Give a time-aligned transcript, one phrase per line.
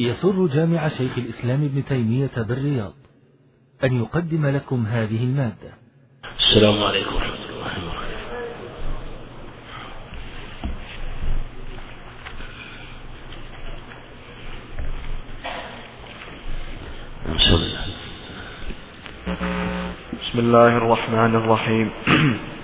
[0.00, 2.94] يسر جامع شيخ الإسلام ابن تيمية بالرياض
[3.84, 5.74] أن يقدم لكم هذه المادة.
[6.38, 8.16] السلام عليكم ورحمة الله وبركاته.
[20.22, 21.90] بسم الله الرحمن الرحيم.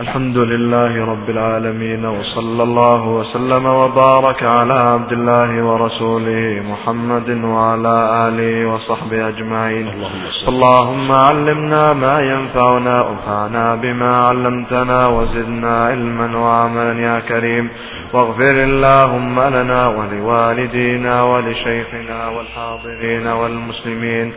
[0.00, 7.96] الحمد لله رب العالمين وصلى الله وسلم وبارك على عبد الله ورسوله محمد وعلى
[8.28, 9.86] آله وصحبه أجمعين.
[10.48, 17.70] اللهم علمنا ما ينفعنا وانفعنا بما علمتنا وزدنا علما وعملا يا كريم.
[18.12, 24.32] واغفر اللهم لنا ولوالدينا ولشيخنا والحاضرين والمسلمين.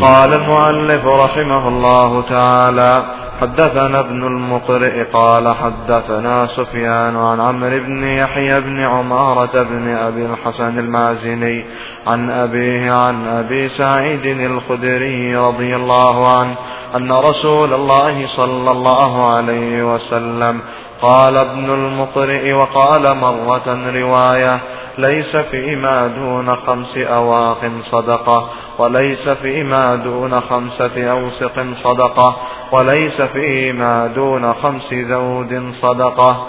[0.00, 3.04] قال المؤلف رحمه الله تعالى
[3.40, 10.78] حدثنا ابن المقرئ قال حدثنا سفيان عن عمرو بن يحيى بن عمارة بن أبي الحسن
[10.78, 11.64] المازني
[12.06, 16.54] عن أبيه عن أبي سعيد الخدري رضي الله عنه
[16.96, 20.60] أن رسول الله صلى الله عليه وسلم
[21.02, 24.60] قال ابن المقرئ وقال مرة رواية
[24.98, 32.36] ليس فيما دون خمس أواق صدقة وليس فيما دون خمسة أوسق صدقة
[32.72, 36.46] وليس فيما دون خمس ذود صدقة.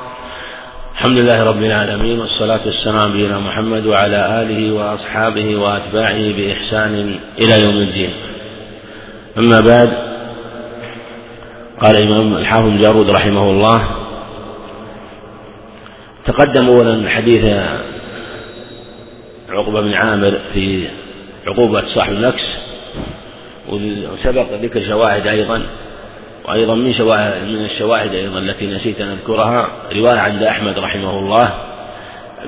[0.93, 7.75] الحمد لله رب العالمين والصلاة والسلام على محمد وعلى آله وأصحابه وأتباعه بإحسان إلى يوم
[7.75, 8.13] الدين.
[9.37, 9.89] أما بعد
[11.81, 14.08] قال الإمام الحافظ جارود رحمه الله
[16.25, 17.45] تقدم أولا حديث
[19.49, 20.87] عقبة بن عامر في
[21.47, 22.49] عقوبة صاحب النكس
[23.69, 25.61] وسبق ذكر شواهد أيضا
[26.45, 31.53] وأيضا من شواهد من الشواهد أيضا التي نسيت أن أذكرها رواية عند أحمد رحمه الله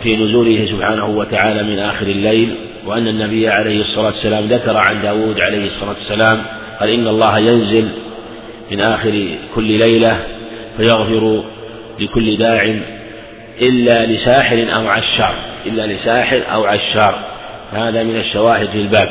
[0.04, 2.56] في نزوله سبحانه وتعالى من آخر الليل
[2.86, 6.44] وأن النبي عليه الصلاة والسلام ذكر عن داود عليه الصلاة والسلام
[6.80, 7.88] قال إن الله ينزل
[8.72, 10.20] من آخر كل ليلة
[10.78, 11.44] فيغفر
[12.00, 12.80] لكل داع
[13.62, 15.36] إلا لساحر أو عشار
[15.66, 17.20] إلا لساحر أو عشار.
[17.72, 19.10] هذا من الشواهد في الباب.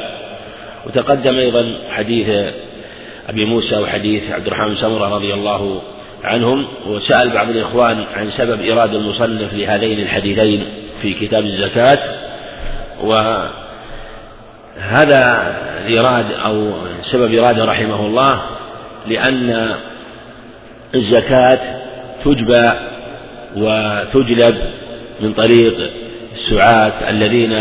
[0.87, 2.53] وتقدم أيضا حديث
[3.29, 5.83] أبي موسى وحديث عبد الرحمن سمرة رضي الله
[6.25, 10.65] عنهم وسأل بعض الإخوان عن سبب إرادة المصنف لهذين الحديثين
[11.03, 11.99] في كتاب الزكاة.
[13.03, 13.51] وهذا
[15.87, 16.73] الإراد أو
[17.03, 18.43] سبب إرادة رحمه الله
[19.07, 19.75] لأن
[20.95, 21.59] الزكاة
[22.25, 22.71] تجبى
[23.57, 24.55] وتجلب
[25.21, 25.75] من طريق
[26.35, 27.55] السعاة الذين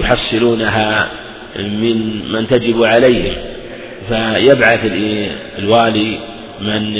[0.00, 1.08] يحصلونها
[1.58, 3.32] من من تجب عليه
[4.08, 4.80] فيبعث
[5.58, 6.18] الوالي
[6.60, 6.96] من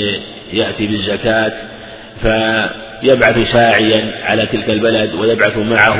[0.53, 1.53] يأتي بالزكاة
[2.21, 5.99] فيبعث ساعيا على تلك البلد ويبعث معه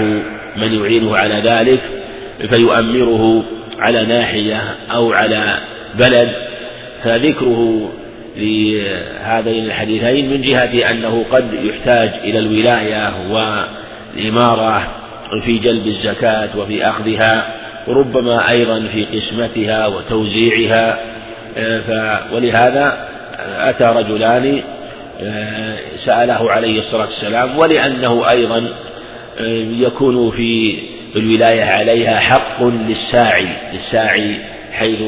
[0.57, 1.79] من يعينه على ذلك
[2.50, 3.46] فيؤمره
[3.79, 5.57] على ناحية أو على
[5.96, 6.31] بلد.
[7.03, 7.91] فذكره
[8.38, 14.91] لهذين الحديثين من جهة أنه قد يحتاج إلى الولاية والإمارة
[15.45, 17.47] في جلب الزكاة وفي أخذها
[17.88, 20.99] وربما أيضا في قسمتها وتوزيعها.
[22.33, 23.07] ولهذا
[23.59, 24.61] أتى رجلان
[26.05, 28.67] سأله عليه الصلاة والسلام ولأنه أيضا
[29.79, 30.79] يكون في
[31.16, 34.35] الولاية عليها حق للساعي للساعي
[34.72, 34.99] حيث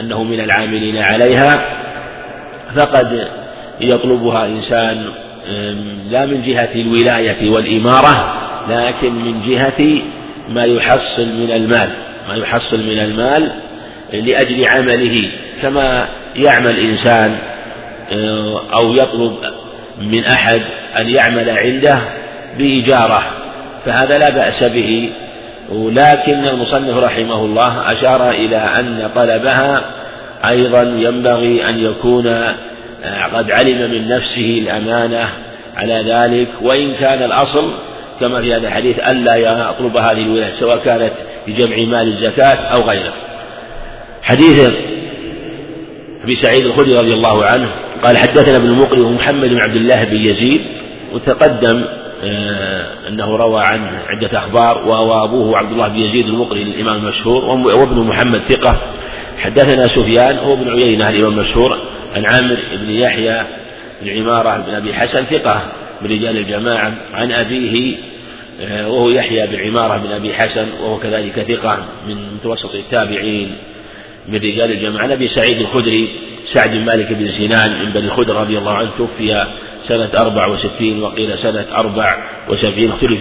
[0.00, 1.64] أنه من العاملين عليها.
[2.76, 3.28] فقد
[3.80, 5.04] يطلبها إنسان
[6.10, 8.34] لا من جهة الولاية والإمارة
[8.70, 10.02] لكن من جهة
[10.48, 11.90] ما يحصل من المال
[12.28, 13.50] ما يحصل من المال
[14.12, 15.30] لأجل عمله
[15.62, 17.36] كما يعمل إنسان
[18.12, 19.36] آه، أو يطلب
[20.00, 20.62] من أحد
[20.98, 22.00] أن يعمل عنده
[22.58, 23.22] بإجارة
[23.86, 25.10] فهذا لا بأس به.
[25.68, 29.82] ولكن المصنف رحمه الله أشار إلى أن طلبها
[30.44, 35.28] أيضا ينبغي أن يكون آه، قد علم من نفسه الأمانة
[35.76, 36.48] على ذلك.
[36.62, 37.70] وإن كان الأصل
[38.20, 41.12] كما في هذا الحديث ألا يطلب هذه الولاية سواء كانت
[41.48, 43.12] لجمع مال الزكاة أو غيره.
[44.22, 44.68] حديث
[46.24, 47.68] أبي سعيد الخدري رضي الله عنه
[48.02, 50.60] قال حدثنا ابن المقري ومحمد بن عبد الله بن يزيد
[51.12, 51.84] وتقدم
[52.24, 57.44] آه، أنه روى عنه عدة أخبار وهو أبوه عبد الله بن يزيد المقري الإمام المشهور
[57.44, 58.76] وابن محمد ثقة.
[59.38, 61.78] حدثنا سفيان هو ابن عيينة الإمام المشهور
[62.16, 63.42] عن عامر بن يحيى
[64.02, 67.96] بن عمارة بن أبي حسن ثقة من رجال الجماعة عن أبيه
[68.60, 73.56] آه، وهو يحيى بن عمارة بن أبي حسن وهو كذلك ثقة من متوسط التابعين
[74.28, 75.02] من رجال الجماعة.
[75.02, 76.08] عن أبي سعيد الخدري
[76.54, 79.46] سعد بن مالك بن سنان من بني الخدر رضي الله عنه توفي
[79.88, 82.16] سنة أربع وستين وقيل سنة أربع
[82.48, 83.20] وسبعين اختلف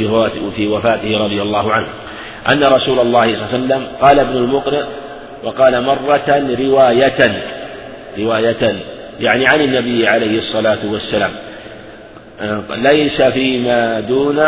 [0.55, 1.89] في وفاته رضي الله عنه.
[2.51, 4.83] أن رسول الله صلى الله عليه وسلم قال ابن المقرئ
[5.43, 7.43] وقال مرة رواية
[8.19, 8.75] رواية
[9.19, 11.31] يعني عن النبي عليه الصلاة والسلام.
[12.69, 14.43] ليس فيما دون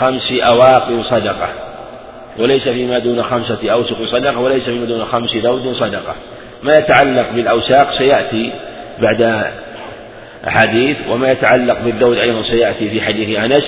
[0.00, 1.48] خمس أواق صدقة
[2.38, 6.14] وليس فيما دون خمسة أوسق صدقة وليس فيما دون خمس ذود صدقة.
[6.62, 8.52] ما يتعلق بالأوساق سيأتي
[8.98, 9.50] بعد
[10.46, 13.64] حديث وما يتعلق بالذود أيضا سيأتي في حديث أنس.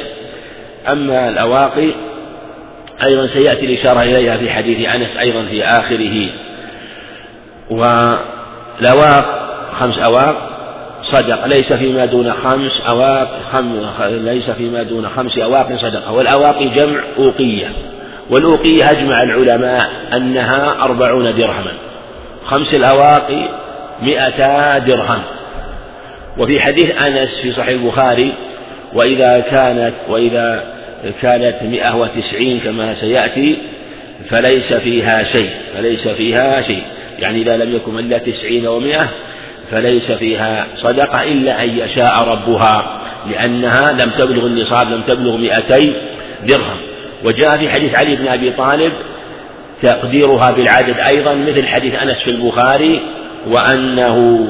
[0.89, 1.91] أما الأواقي
[3.03, 6.27] أيضا سيأتي الإشارة إليها في حديث أنس أيضا في آخره.
[7.71, 9.49] والأواق
[9.81, 10.49] خمس أواق
[11.03, 17.01] صدق ليس فيما دون خمس أواق خم ليس فيما دون خمس أواق صدقة والأواقي جمع
[17.19, 17.73] أوقية
[18.31, 21.73] والأوقية أجمع العلماء أنها أربعون درهما.
[22.47, 23.43] خمس الأواقي
[24.03, 25.23] مئتا درهم.
[26.39, 28.33] وفي حديث أنس في صحيح البخاري
[28.95, 30.78] وإذا كانت وإذا
[31.23, 33.57] كانت مئة وتسعين كما سيأتي
[34.31, 36.83] فليس فيها شيء فليس فيها شيء.
[37.19, 39.09] يعني إذا لم يكن إلا تسعين ومئة
[39.71, 43.01] فليس فيها صدقة إلا أن يشاء ربها
[43.31, 45.93] لأنها لم تبلغ النصاب لم تبلغ مئتي
[46.47, 46.77] درهم.
[47.25, 48.93] وجاء في حديث علي بن أبي طالب
[49.83, 53.01] تقديرها بالعدد أيضا مثل حديث أنس في البخاري
[53.47, 54.47] وأنه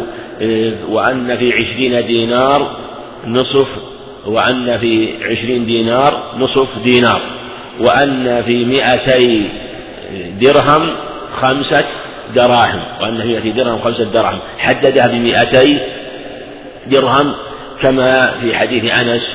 [0.88, 2.76] وأن في عشرين دينار
[3.26, 3.68] نصف
[4.28, 7.20] وأن في عشرين دينار نصف دينار
[7.80, 9.48] وأن في مئتي
[10.40, 10.90] درهم
[11.32, 11.84] خمسة
[12.34, 15.78] دراهم وأن في مئتي درهم خمسة دراهم حددها بمئتي
[16.86, 17.34] درهم
[17.82, 19.30] كما في حديث أنس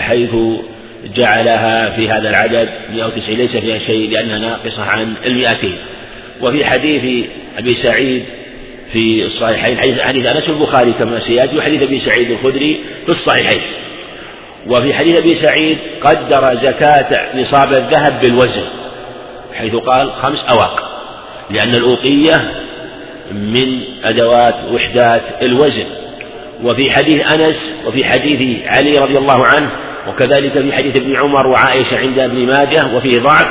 [0.00, 0.30] حيث
[1.16, 5.76] جعلها في هذا العدد 190 ليس فيها شيء لأنها ناقصة عن المئتين.
[6.40, 7.26] وفي حديث
[7.58, 8.24] أبي سعيد
[8.92, 13.60] في الصحيحين حديث حديث أنس البخاري كما سيأتي وحديث أبي سعيد الخدري في الصحيحين.
[14.66, 18.64] وفي حديث أبي سعيد قدر زكاة نصاب الذهب بالوزن
[19.54, 20.88] حيث قال خمس أواق
[21.50, 22.50] لأن الأوقية
[23.32, 25.84] من أدوات وحدات الوزن.
[26.64, 27.56] وفي حديث أنس
[27.86, 29.70] وفي حديث علي رضي الله عنه
[30.08, 33.46] وكذلك في حديث ابن عمر وعائشة عند ابن ماجه وفيه ضعف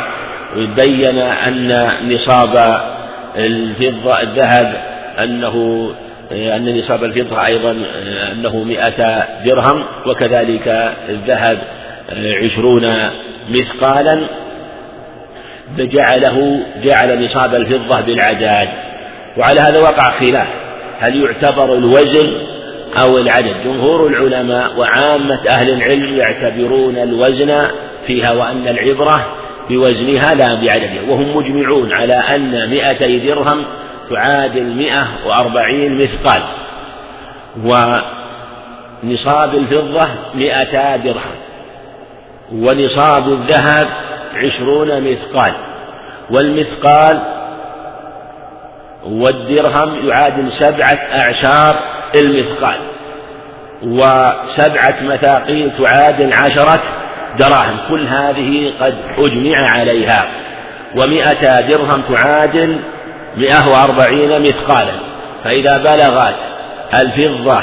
[0.56, 2.81] بين أن نصاب
[3.36, 4.83] الفضة الذهب
[5.19, 5.89] أنه
[6.31, 7.77] أن نصاب الفضة أيضا
[8.31, 11.57] أنه مئة درهم وكذلك الذهب
[12.44, 12.83] عشرون
[13.50, 14.19] مثقالا
[15.77, 18.69] فجعله جعل نصاب الفضة بالعداد.
[19.38, 20.47] وعلى هذا وقع خلاف.
[21.00, 22.33] هل يعتبر الوزن
[23.01, 27.68] أو العدد؟ جمهور العلماء وعامة أهل العلم يعتبرون الوزن
[28.07, 29.25] فيها وأن العبرة
[29.69, 33.65] بوزنها لا بعددها وهم مجمعون على أن مئتي درهم
[34.09, 36.42] تعادل مئة وأربعين مثقال
[39.04, 41.36] ونصاب الفضة مئتا درهم
[42.51, 43.88] ونصاب الذهب
[44.36, 45.54] عشرون مثقال
[46.30, 47.19] والمثقال
[49.06, 51.80] والدرهم يعادل سبعة أعشار
[52.15, 52.77] المثقال
[53.83, 56.83] وسبعة مثاقيل تعادل عشرة
[57.39, 60.25] دراهم كل هذه قد أجمع عليها
[60.95, 62.80] ومئة درهم تعادل
[63.38, 64.94] مئة وأربعين مثقالا
[65.44, 66.36] فإذا بلغت
[67.01, 67.62] الفضة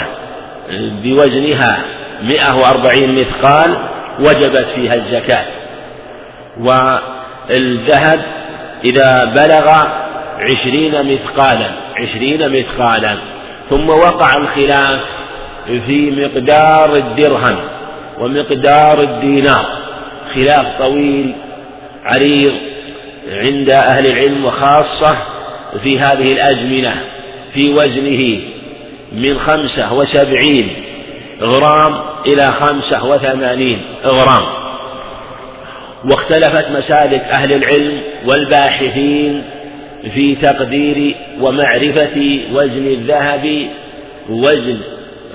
[1.03, 1.79] بوزنها
[2.23, 3.77] مئة وأربعين مثقال
[4.21, 5.45] وجبت فيها الزكاة.
[6.61, 8.21] والذهب
[8.85, 9.85] إذا بلغ
[10.39, 13.17] عشرين مثقالا عشرين مثقالا
[13.71, 15.01] ثم وقع الخلاف
[15.67, 17.57] في مقدار الدرهم
[18.21, 19.67] ومقدار الدينار
[20.35, 21.35] خلاف طويل
[22.05, 22.53] عريض
[23.33, 25.17] عند أهل العلم وخاصة
[25.83, 26.95] في هذه الأزمنة
[27.55, 28.41] في وزنه
[29.13, 30.69] من خمسة وسبعين
[31.41, 34.43] غرام إلى خمسة وثمانين غرام.
[36.05, 39.43] واختلفت مسالك أهل العلم والباحثين
[40.15, 43.69] في تقدير ومعرفة وزن الذهب
[44.29, 44.79] وزن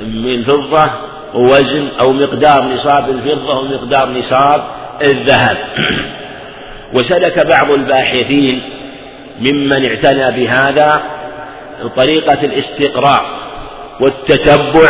[0.02, 0.92] من فضة
[1.34, 4.64] وزن أو مقدار نصاب الفضة ومقدار نصاب
[5.02, 5.58] الذهب.
[6.96, 8.62] وسلك بعض الباحثين
[9.40, 11.02] ممن اعتنى بهذا
[11.96, 13.26] طريقة الاستقراء
[14.02, 14.90] والتتبع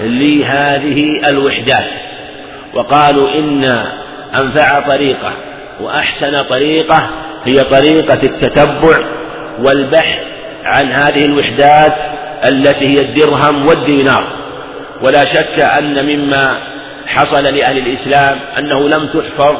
[0.00, 1.90] لهذه الوحدات.
[2.74, 3.64] وقالوا إن
[4.38, 5.32] أنفع طريقة
[5.80, 7.10] وأحسن طريقة
[7.44, 9.04] هي طريقة التتبع
[9.58, 10.18] والبحث
[10.64, 11.94] عن هذه الوحدات
[12.48, 14.24] التي هي الدرهم والدينار.
[15.02, 16.58] ولا شك أن مما
[17.06, 19.56] حصل لأهل الإسلام أنه لم تحفظ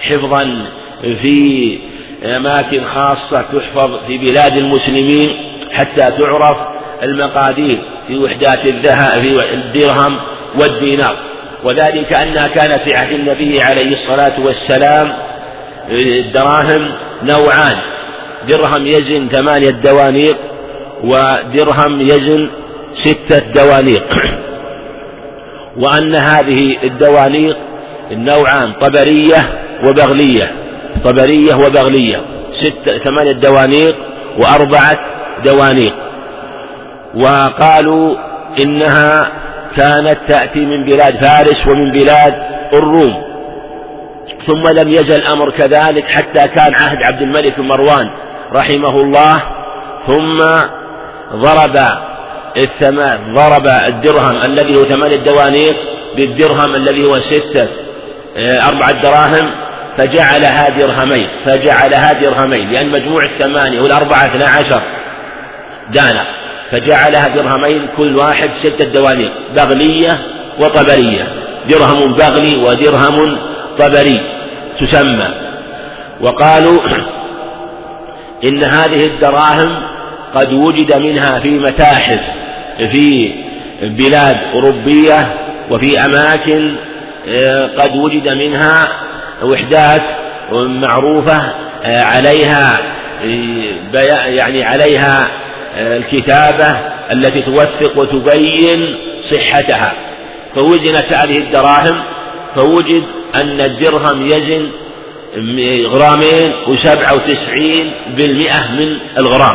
[0.00, 0.66] حفظا
[1.02, 1.78] في
[2.24, 5.36] أماكن خاصة تحفظ في بلاد المسلمين
[5.72, 6.56] حتى تعرف
[7.02, 10.16] المقادير في وحدات الذهب في الدرهم
[10.60, 11.16] والدينار.
[11.64, 15.12] وذلك أنها كانت في عهد النبي عليه الصلاة والسلام
[15.90, 16.90] الدراهم
[17.22, 17.76] نوعان.
[18.48, 20.36] درهم يزن ثمانية دوانيق
[21.04, 22.50] ودرهم يزن
[22.94, 24.04] ستة دوانيق.
[25.76, 27.56] وأن هذه الدوانيق
[28.10, 29.52] النوعان طبرية
[29.84, 30.52] وبغلية.
[31.04, 32.20] طبرية وبغلية
[32.52, 33.96] ست ثمانية دوانيق
[34.38, 34.98] وأربعة
[35.44, 35.94] دوانيق.
[37.14, 38.16] وقالوا
[38.62, 39.28] إنها
[39.76, 42.34] كانت تأتي من بلاد فارس ومن بلاد
[42.74, 43.22] الروم.
[44.46, 48.10] ثم لم يزل الأمر كذلك حتى كان عهد عبد الملك بن مروان
[48.52, 49.42] رحمه الله.
[50.06, 50.38] ثم
[51.34, 51.76] ضرب
[52.56, 55.76] الثمان ضرب الدرهم الذي هو ثمانية دوانيق
[56.16, 57.68] بالدرهم الذي هو ستة
[58.36, 59.50] آه، أربعة دراهم.
[59.98, 64.82] فجعلها درهمين فجعلها درهمين لأن مجموع الثمانية والأربعة اثنا عشر
[65.90, 66.24] دانا
[66.70, 70.18] فجعلها درهمين كل واحد ستة دوانيق بغلية
[70.60, 71.26] وطبرية
[71.68, 73.36] درهم بغلي ودرهم
[73.78, 74.20] طبري
[74.80, 75.28] تسمى.
[76.20, 76.80] وقالوا
[78.44, 79.82] إن هذه الدراهم
[80.34, 82.20] قد وجد منها في متاحف
[82.78, 83.34] في
[83.82, 85.34] بلاد أوروبية
[85.70, 86.76] وفي أماكن
[87.28, 88.88] آه، قد وجد منها
[89.42, 90.02] وحدات
[90.52, 91.52] معروفة
[91.84, 92.78] آه، عليها
[93.94, 95.28] آه، يعني عليها
[95.76, 96.78] الكتابة
[97.12, 98.96] التي توثق وتبين
[99.30, 99.92] صحتها.
[100.54, 102.02] فوزنت هذه الدراهم
[102.56, 103.02] فوجد
[103.34, 104.68] أن الدرهم يزن
[105.86, 109.54] غرامين وسبعة وتسعين بالمئة من الغرام.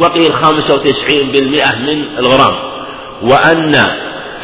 [0.00, 2.54] وقيل خمسة وتسعين بالمئة من الغرام.
[3.22, 3.74] وأن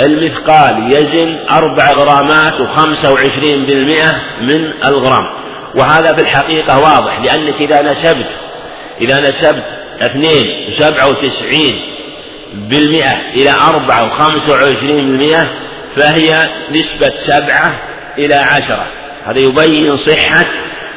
[0.00, 5.26] المثقال يزن أربع غرامات وخمسة وعشرين بالمئة من الغرام.
[5.74, 8.26] وهذا في الحقيقة واضح لأنك إذا نسبت
[9.00, 9.64] إذا نسبت
[10.00, 11.80] اثنين وسبعة وتسعين
[12.54, 15.48] بالمئة إلى أربعة وخمسة وعشرين بالمئة
[15.96, 17.74] فهي نسبة سبعة
[18.18, 18.86] إلى عشرة.
[19.26, 20.46] هذا يبين صحة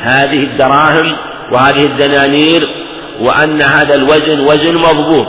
[0.01, 1.15] هذه الدراهم
[1.51, 2.69] وهذه الدنانير
[3.19, 5.27] وأن هذا الوزن وزن مضبوط.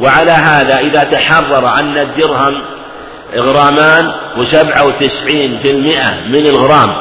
[0.00, 2.62] وعلى هذا إذا تحرر أن الدرهم
[3.36, 6.92] غرامان وسبعة وتسعين في المئة من الغرام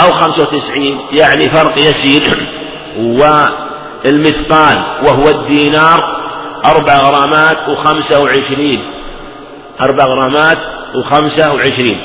[0.00, 2.46] أو خمسة وتسعين يعني فرق يسير.
[2.98, 6.20] والمثقال وهو الدينار
[6.66, 8.82] أربع غرامات وخمسة وعشرين
[9.80, 10.58] أربع غرامات
[10.94, 12.00] وخمسة وعشرين.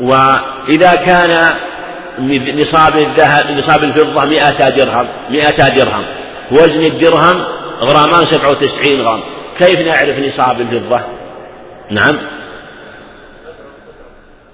[0.00, 1.54] وإذا كان
[2.58, 6.04] نصاب الذهب نصاب الفضة مئة درهم مئة درهم.
[6.52, 7.44] وزن الدرهم
[7.80, 9.20] غرامان سبعة وتسعين غرام.
[9.58, 11.00] كيف نعرف نصاب الفضة؟
[11.90, 12.18] نعم.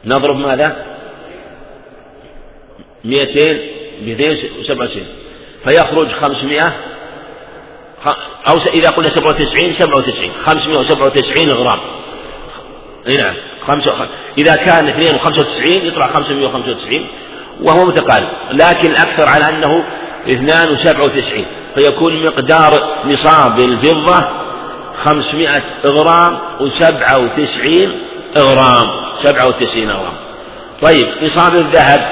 [0.05, 0.87] نضرب ماذا؟
[3.05, 3.59] مئتين
[4.07, 5.07] مئتين وسبعة وتسعين
[5.65, 6.73] فيخرج خمسمائة
[8.49, 10.33] أو إذا قلنا سبعة وتسعين سبعة وتسعين.
[10.47, 11.79] خمسمائة وسبعة وتسعين غرام.
[13.19, 13.35] نعم.
[13.67, 17.07] خمسة إذا كان اثنين وخمسة وتسعين يطلع خمسمائة وخمسة وتسعين
[17.63, 18.29] وهو متقارب.
[18.53, 19.85] لكن الأكثر على أنه
[20.29, 21.47] اثنان وسبعة وتسعين.
[21.75, 24.29] فيكون مقدار نصاب الفضة
[25.05, 28.03] خمسمائة غرام وسبعة وتسعين
[28.39, 29.10] غرام.
[29.23, 30.15] سبعة وتسعين غرام.
[30.83, 32.09] طيب نصاب الذهب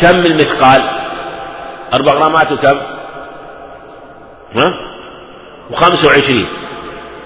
[0.00, 0.82] كم المثقال؟
[1.94, 2.78] أربع غرامات وكم؟
[4.54, 4.64] ها؟
[5.70, 6.46] وخمسة وعشرين.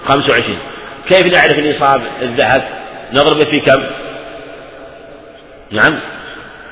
[0.07, 0.59] خمسة وعشرين.
[1.09, 2.63] كيف نعرف نصاب الذهب
[3.13, 3.83] نضربه في كم؟
[5.71, 5.99] نعم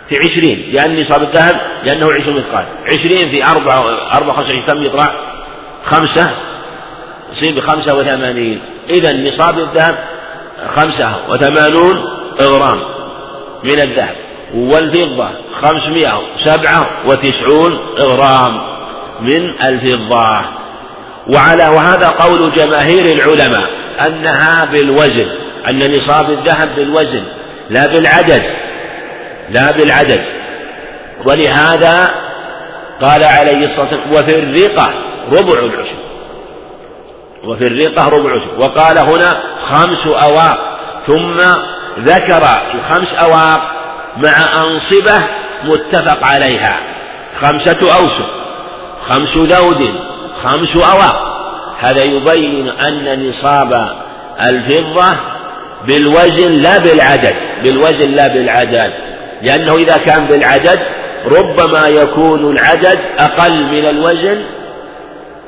[0.09, 0.69] في عشرين.
[0.73, 2.65] لأن نصاب الذهب لأنه عشرين مثقال.
[2.85, 5.15] عشرين في أربعة أربعة خمسة وعشرين كم يطلع؟
[5.85, 6.31] خمسة.
[7.33, 8.61] يصير بخمسة وثمانين.
[8.89, 9.95] إذا نصاب الذهب
[10.75, 12.79] خمسة وثمانون غرام
[13.63, 14.15] من الذهب
[14.53, 15.29] والفضة
[15.61, 18.61] خمسمائة سبعة وتسعون غرام
[19.21, 20.41] من الفضة.
[21.27, 23.69] وعلى وهذا قول جماهير العلماء
[24.07, 25.27] أنها بالوزن
[25.69, 27.23] أن نصاب الذهب بالوزن
[27.69, 28.43] لا بالعدد
[29.49, 30.25] لا بالعدد.
[31.25, 32.11] ولهذا
[33.01, 34.93] قال عليه الصلاة والسلام وفي الرقة
[35.31, 35.95] ربع العشر.
[37.43, 38.59] وفي الرقة ربع العشر.
[38.59, 41.41] وقال هنا خمس أواق ثم
[41.99, 43.61] ذكر الخمس أواق
[44.17, 45.25] مع أنصبة
[45.63, 46.79] متفق عليها.
[47.41, 48.29] خمسة أوسق
[49.09, 49.89] خمس ذود
[50.43, 51.35] خمس أواق
[51.79, 53.89] هذا يبين أن نصاب
[54.49, 55.17] الفضة
[55.87, 58.91] بالوزن لا بالعدد بالوزن لا بالعدد.
[59.41, 60.79] لأنه إذا كان بالعدد
[61.25, 64.43] ربما يكون العدد أقل من الوزن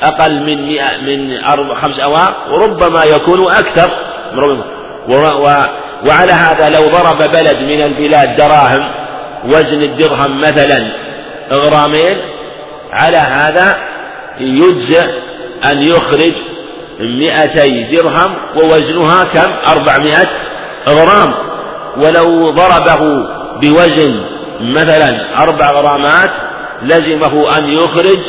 [0.01, 3.91] أقل من مئة من أربع خمس أواق وربما يكون أكثر
[6.05, 8.89] وعلى هذا لو ضرب بلد من البلاد دراهم
[9.45, 10.87] وزن الدرهم مثلا
[11.51, 12.17] غرامين
[12.91, 13.75] على هذا
[14.39, 15.05] يجزئ
[15.71, 16.33] أن يخرج
[16.99, 20.29] مئتي درهم ووزنها كم؟ أربعمائة
[20.87, 21.33] غرام
[21.97, 23.27] ولو ضربه
[23.61, 24.21] بوزن
[24.61, 26.31] مثلا أربع غرامات
[26.81, 28.19] لزمه أن يخرج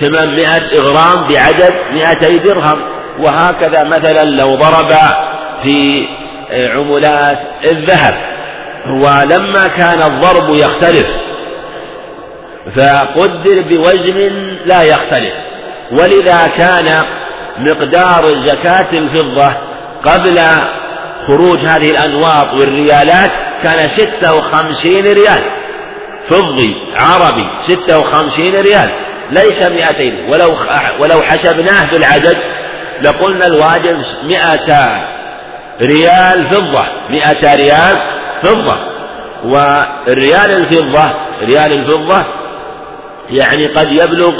[0.00, 2.78] ثمانمائة غرام بعدد مائتي درهم.
[3.18, 4.92] وهكذا مثلا لو ضرب
[5.62, 6.06] في
[6.52, 8.14] عملات الذهب
[8.90, 11.06] ولما كان الضرب يختلف
[12.76, 15.34] فقدر بوزن لا يختلف.
[15.92, 17.04] ولذا كان
[17.58, 19.52] مقدار زكاة الفضة
[20.04, 20.40] قبل
[21.26, 23.30] خروج هذه الأنواط والريالات
[23.62, 25.42] كان ستة وخمسين ريال.
[26.30, 28.90] فضي عربي ستة وخمسين ريال
[29.30, 30.30] ليس مئتين.
[30.30, 30.56] ولو
[31.00, 32.36] ولو حسبناه بالعدد
[33.02, 35.08] لقلنا الواجب مئة
[35.82, 37.98] ريال فضة مئة ريال
[38.42, 38.78] فضة.
[39.44, 41.10] والريال الفضة
[41.42, 42.26] ريال الفضة
[43.30, 44.32] يعني قد يبلغ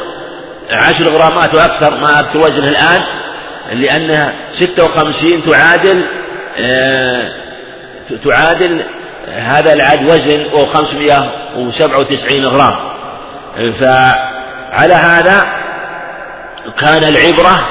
[0.72, 3.02] عشر غرامات وأكثر ما أذكر الآن
[3.72, 6.04] لأنها ستة وخمسين تعادل
[6.58, 7.28] آه
[8.24, 8.80] تعادل
[9.28, 10.46] هذا العد وزن
[11.56, 12.76] وسبعة وتسعين غرام.
[13.56, 15.46] فعلى هذا
[16.80, 17.68] كان العبرة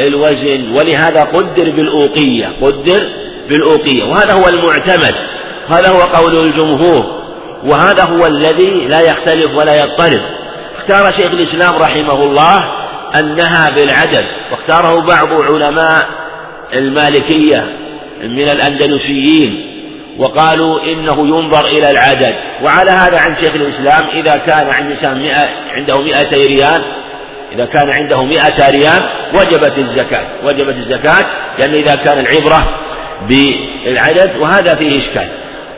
[0.00, 3.06] بالوزن ولهذا قدر بالأوقية قدر
[3.48, 4.04] بالأوقية.
[4.04, 5.14] وهذا هو المعتمد
[5.68, 7.20] هذا هو قول الجمهور
[7.64, 10.20] وهذا هو الذي لا يختلف ولا يضطرب.
[10.78, 12.64] اختار شيخ الإسلام رحمه الله
[13.18, 16.06] أنها بالعدد واختاره بعض علماء
[16.74, 17.66] المالكية
[18.22, 19.66] من الأندلسيين
[20.18, 22.34] وقالوا إنه ينظر إلى العدد.
[22.62, 26.82] وعلى هذا عند شيخ الإسلام إذا كان عند إنسان مئة عنده مئتي ريال
[27.52, 29.02] إذا كان عنده مئة ريال
[29.34, 31.26] وجبت الزكاة وجبت الزكاة
[31.58, 32.68] لأن إذا كان العبرة
[33.28, 35.28] بالعدد وهذا فيه إشكال.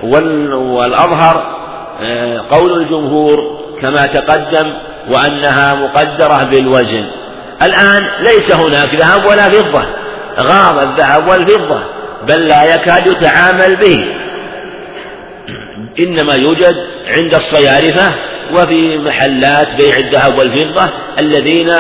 [0.03, 1.63] والأظهر
[2.03, 4.73] آه، قول الجمهور كما تقدم
[5.11, 7.05] وأنها مقدرة بالوزن.
[7.63, 9.85] الآن ليس هناك ذهب ولا فضة.
[10.41, 11.81] غاب الذهب والفضة
[12.29, 14.15] بل لا يكاد يتعامل به.
[15.99, 16.77] إنما يوجد
[17.17, 18.15] عند الصيارفة
[18.53, 21.71] وفي محلات بيع الذهب والفضة الذين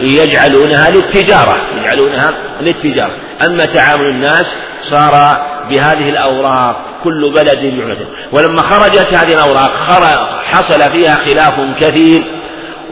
[0.00, 3.12] يجعلونها للتجارة يجعلونها للتجارة.
[3.46, 4.46] أما تعامل الناس
[4.82, 5.36] صار
[5.70, 9.70] بهذه الأوراق كل بلد يعلن ولما خرجت هذه الأوراق
[10.44, 12.22] حصل فيها خلاف كثير.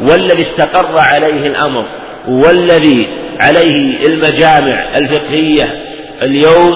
[0.01, 1.85] والذي استقر عليه الأمر
[2.29, 3.09] والذي
[3.41, 5.83] عليه المجامع الفقهية
[6.23, 6.75] اليوم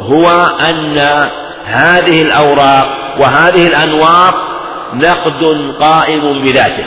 [0.00, 0.28] هو
[0.70, 0.98] أن
[1.64, 4.34] هذه الأوراق وهذه الأنواط
[4.94, 6.84] نقد قائم بذاته.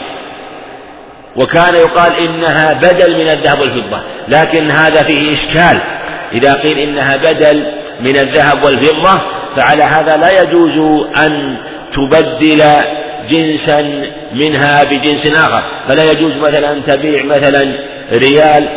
[1.35, 5.81] وكان يقال إنها بدل من الذهب والفضة لكن هذا فيه إشكال.
[6.33, 7.63] إذا قيل إنها بدل
[8.01, 9.21] من الذهب والفضة
[9.55, 11.57] فعلى هذا لا يجوز أن
[11.93, 12.63] تبدل
[13.29, 15.63] جنسا منها بجنس آخر.
[15.87, 17.73] فلا يجوز مثلا أن تبيع مثلا
[18.11, 18.67] ريال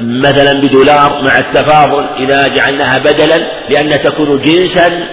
[0.00, 5.06] مثلا بدولار مع التفاضل إذا جعلناها بدلا لأن تكون جنسا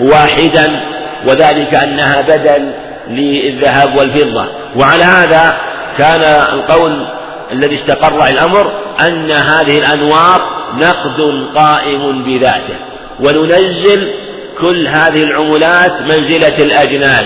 [0.00, 0.80] واحدا
[1.28, 2.70] وذلك أنها بدل
[3.08, 4.46] للذهب والفضة.
[4.76, 5.56] وعلى هذا
[5.98, 6.20] كان
[6.52, 7.06] القول
[7.52, 8.72] الذي استقر الأمر
[9.08, 10.40] أن هذه الأنواط
[10.74, 12.76] نقد قائم بذاته.
[13.20, 14.12] وننزل
[14.60, 17.24] كل هذه العملات منزلة الأجناس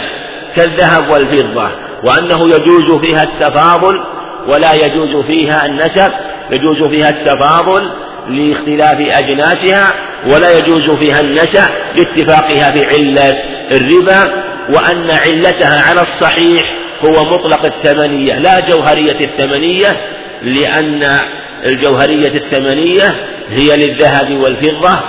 [0.57, 1.71] كالذهب والفضة
[2.05, 4.01] وأنه يجوز فيها التفاضل
[4.49, 6.13] ولا يجوز فيها النسب
[6.51, 7.91] يجوز فيها التفاضل
[8.29, 9.95] لاختلاف أجناسها
[10.27, 13.39] ولا يجوز فيها النسع لاتفاقها في علة
[13.71, 16.63] الربا وأن علتها على الصحيح
[17.05, 19.97] هو مطلق الثمنية لا جوهرية الثمنية
[20.43, 21.19] لأن
[21.67, 23.15] الجوهرية الثمنية
[23.51, 25.01] هي للذهب والفضة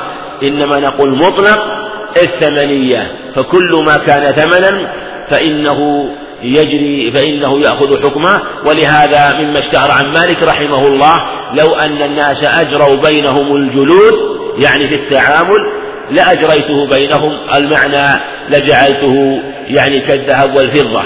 [0.44, 1.90] إنما نقول مطلق
[2.22, 4.92] الثمنية فكل ما كان ثمنا
[5.32, 6.10] فإنه
[6.44, 8.42] يجري فإنه يأخذ حكمه.
[8.66, 11.16] ولهذا مما اشتهر عن مالك رحمه الله
[11.54, 15.72] لو أن الناس أجروا بينهم الجلود يعني في التعامل
[16.12, 21.04] لأجريته بينهم المعنى لجعلته يعني كالذهب والفضة.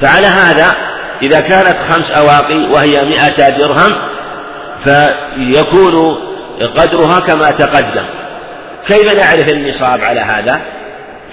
[0.00, 0.76] فعلى هذا
[1.22, 3.94] إذا كانت خمس أواقي وهي مئة درهم
[4.84, 6.18] فيكون
[6.76, 8.04] قدرها كما تقدم.
[8.88, 10.60] كيف نعرف النصاب على هذا؟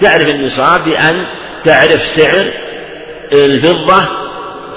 [0.02, 1.24] تعرف النصاب بأن
[1.66, 2.52] تعرف سعر
[3.32, 4.08] الفضة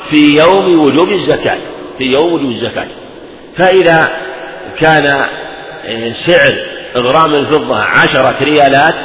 [0.09, 1.57] في يوم وجوب الزكاة
[1.97, 2.87] في يوم وجوب الزكاة.
[3.57, 4.09] فإذا
[4.79, 5.25] كان
[6.25, 8.95] سعر غرام الفضة عشرة ريالات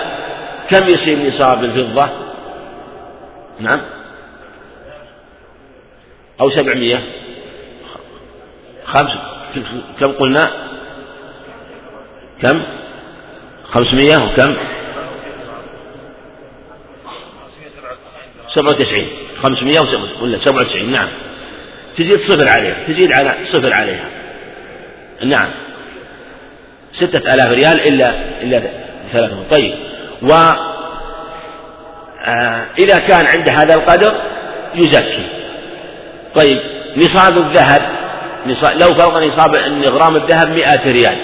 [0.71, 2.09] كم يصير نصاب الفضة؟
[3.61, 3.81] نعم.
[6.41, 7.03] أو سبعمية.
[8.87, 9.11] خمس.
[10.01, 10.51] كم قلنا؟
[12.43, 12.63] كم؟
[13.73, 14.55] خمسمية وكم؟
[18.55, 19.09] سبعة وتسعين
[19.43, 21.09] خمسمية وسبعة ولا سبعة وتسعين نعم.
[21.97, 24.05] تزيد صفر عليها تزيد على صفر عليها.
[25.25, 25.49] نعم.
[26.93, 28.63] ستة آلاف ريال إلا إلا
[29.13, 29.37] ثلاثة.
[29.51, 29.75] طيب.
[30.23, 30.33] و
[32.27, 34.15] آه، إذا كان عند هذا القدر
[34.75, 35.27] يزكي.
[36.35, 36.59] طيب.
[36.97, 37.83] نصاب الذهب
[38.47, 41.17] نصاب لو فرض نصاب غرام الذهب مئة ريال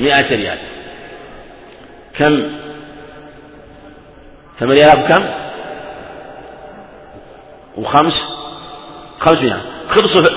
[0.00, 0.58] مئة ريال.
[2.18, 2.42] كم؟
[4.60, 5.24] ثمانية آلاف كم
[7.76, 8.22] وخمس
[9.20, 9.60] خمسمائة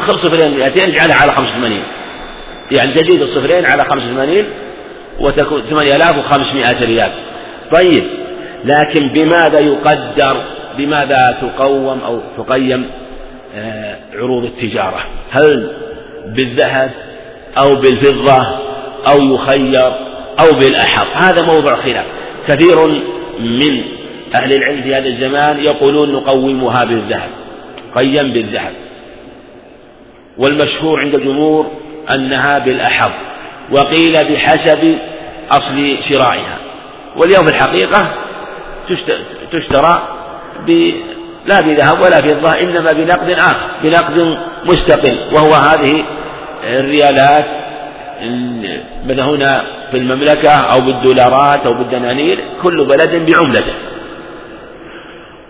[0.08, 1.84] خذ صفرين مئتين اجعلها على خمس ثمانين.
[2.72, 4.46] يعني تزيد الصفرين على خمس ثمانين
[5.20, 7.12] وتكون ثمانية آلاف وخمسمائة ريال.
[7.72, 8.04] طيب
[8.66, 10.44] لكن بماذا يقدر
[10.78, 12.90] بماذا تقوم أو تقيم
[13.56, 15.72] آه، عروض التجارة؟ هل
[16.26, 16.92] بالذهب
[17.58, 18.48] أو بالفضة
[19.08, 19.94] أو يخير
[20.40, 22.06] أو بالأحر؟ هذا موضوع خلاف.
[22.48, 22.88] كثير
[23.40, 23.82] من
[24.34, 27.30] أهل العلم في هذا الزمان يقولون نقومها بالذهب
[27.96, 28.74] قيم بالذهب.
[30.38, 31.72] والمشهور عند الجمهور
[32.14, 33.12] أنها بالأحظ
[33.72, 34.98] وقيل بحسب
[35.52, 36.58] أصل شرائها.
[37.18, 38.08] واليوم في الحقيقة
[39.52, 40.08] تشترى
[40.68, 40.92] ب
[41.46, 46.04] لا بذهب ولا فضة إنما بنقد آخر بنقد مستقل وهو هذه
[46.64, 47.46] الريالات
[49.06, 53.74] مثلا هنا في المملكة أو بالدولارات أو بالدنانير كل بلد بعملته.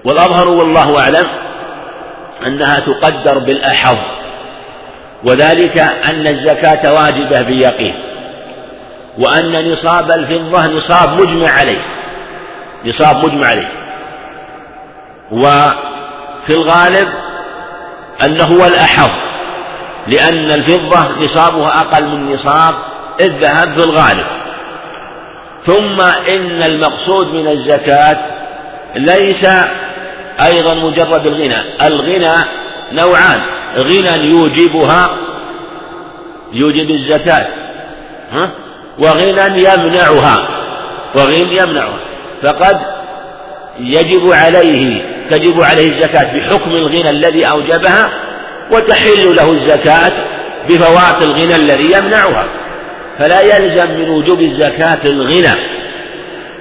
[0.05, 1.27] والأظهر والله أعلم
[2.47, 3.97] أنها تقدر بالأحظ
[5.23, 7.95] وذلك أن الزكاة واجبة بيقين
[9.19, 11.81] وأن نصاب الفضة نصاب مجمع عليه
[12.85, 13.69] نصاب مجمع عليه
[15.31, 17.09] وفي الغالب
[18.25, 19.09] أنه هو الأحظ
[20.07, 22.75] لأن الفضة نصابها أقل من نصاب
[23.21, 24.25] الذهب في الغالب.
[25.65, 28.17] ثم إن المقصود من الزكاة
[28.95, 29.45] ليس
[30.41, 31.57] أيضا مجرد الغنى.
[31.85, 32.45] الغنى
[32.91, 33.41] نوعان.
[33.77, 35.17] غنى يوجبها
[36.53, 37.47] يوجب الزكاة
[38.33, 38.49] ها؟
[38.99, 40.47] وغنى يمنعها
[41.15, 41.99] وغنى يمنعها.
[42.43, 42.79] فقد
[43.79, 48.09] يجب عليه تجب عليه الزكاة بحكم الغنى الذي أوجبها
[48.71, 50.11] وتحل له الزكاة
[50.69, 52.45] بفوات الغنى الذي يمنعها.
[53.19, 55.59] فلا يلزم من وجوب الزكاة الغنى.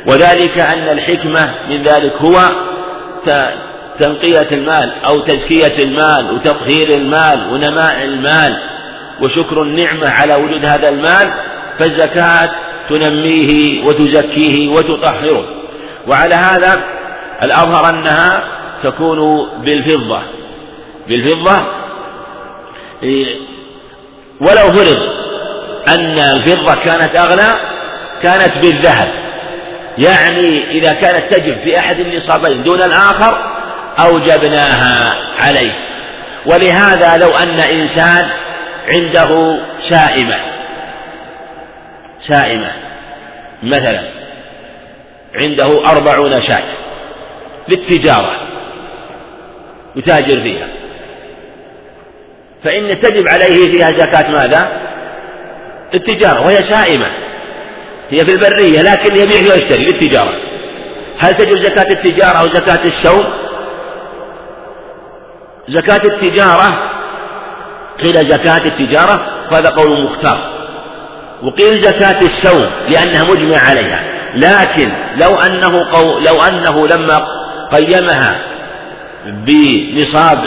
[0.06, 2.38] وذلك أن الحكمة من ذلك هو
[3.98, 8.58] تنقية المال أو تزكية المال وتطهير المال ونماء المال
[9.20, 11.32] وشكر النعمة على وجود هذا المال
[11.78, 12.50] فالزكاة
[12.88, 15.44] تنميه وتزكيه وتطهره.
[16.08, 16.80] وعلى هذا
[17.42, 18.44] الأظهر أنها
[18.82, 20.20] تكون بالفضة.
[21.08, 21.66] بالفضة
[24.40, 25.02] ولو فرض
[25.88, 27.54] أن الفضة كانت أغلى
[28.22, 29.08] كانت بالذهب.
[29.98, 33.38] يعني إذا كانت تجب في أحد النصابين دون الآخر
[33.98, 35.72] أوجبناها عليه.
[36.46, 38.28] ولهذا لو أن إنسان
[38.88, 39.58] عنده
[39.90, 40.36] سائمة
[42.28, 42.72] سائمة
[43.62, 44.00] مثلا
[45.34, 46.64] عنده أربعون شاة
[47.68, 48.32] للتجارة
[49.96, 50.66] يتاجر فيها.
[52.64, 54.68] فإن تجب عليه فيها زكاة ماذا؟
[55.94, 57.06] التجارة وهي سائمة.
[58.12, 60.32] هي في البرية لكن يبيع ويشتري للتجارة
[61.18, 63.24] هل تجب زكاة التجارة أو زكاة السوم؟
[65.68, 66.90] زكاة التجارة
[68.02, 70.38] قيل زكاة التجارة وهذا قول مختار.
[71.42, 74.04] وقيل زكاة السوم لأنها مجمع عليها.
[74.34, 77.26] لكن لو أنه قو لو أنه لما
[77.72, 78.38] قيمها
[79.26, 80.38] بنصاب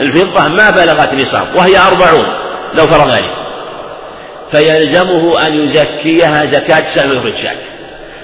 [0.00, 2.26] الفضة ما بلغت نصاب وهي أربعون
[2.74, 3.41] لو فرض ذلك
[4.52, 7.56] فيلزمه أن يزكيها زكاة سهم الرجال.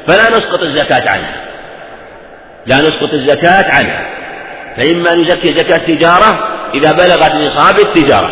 [0.07, 1.35] فلا نسقط الزكاة عنها.
[2.67, 4.07] لا نسقط الزكاة عنها.
[4.77, 8.31] فإما أن يزكي زكاة تجارة إذا بلغت نصاب التجارة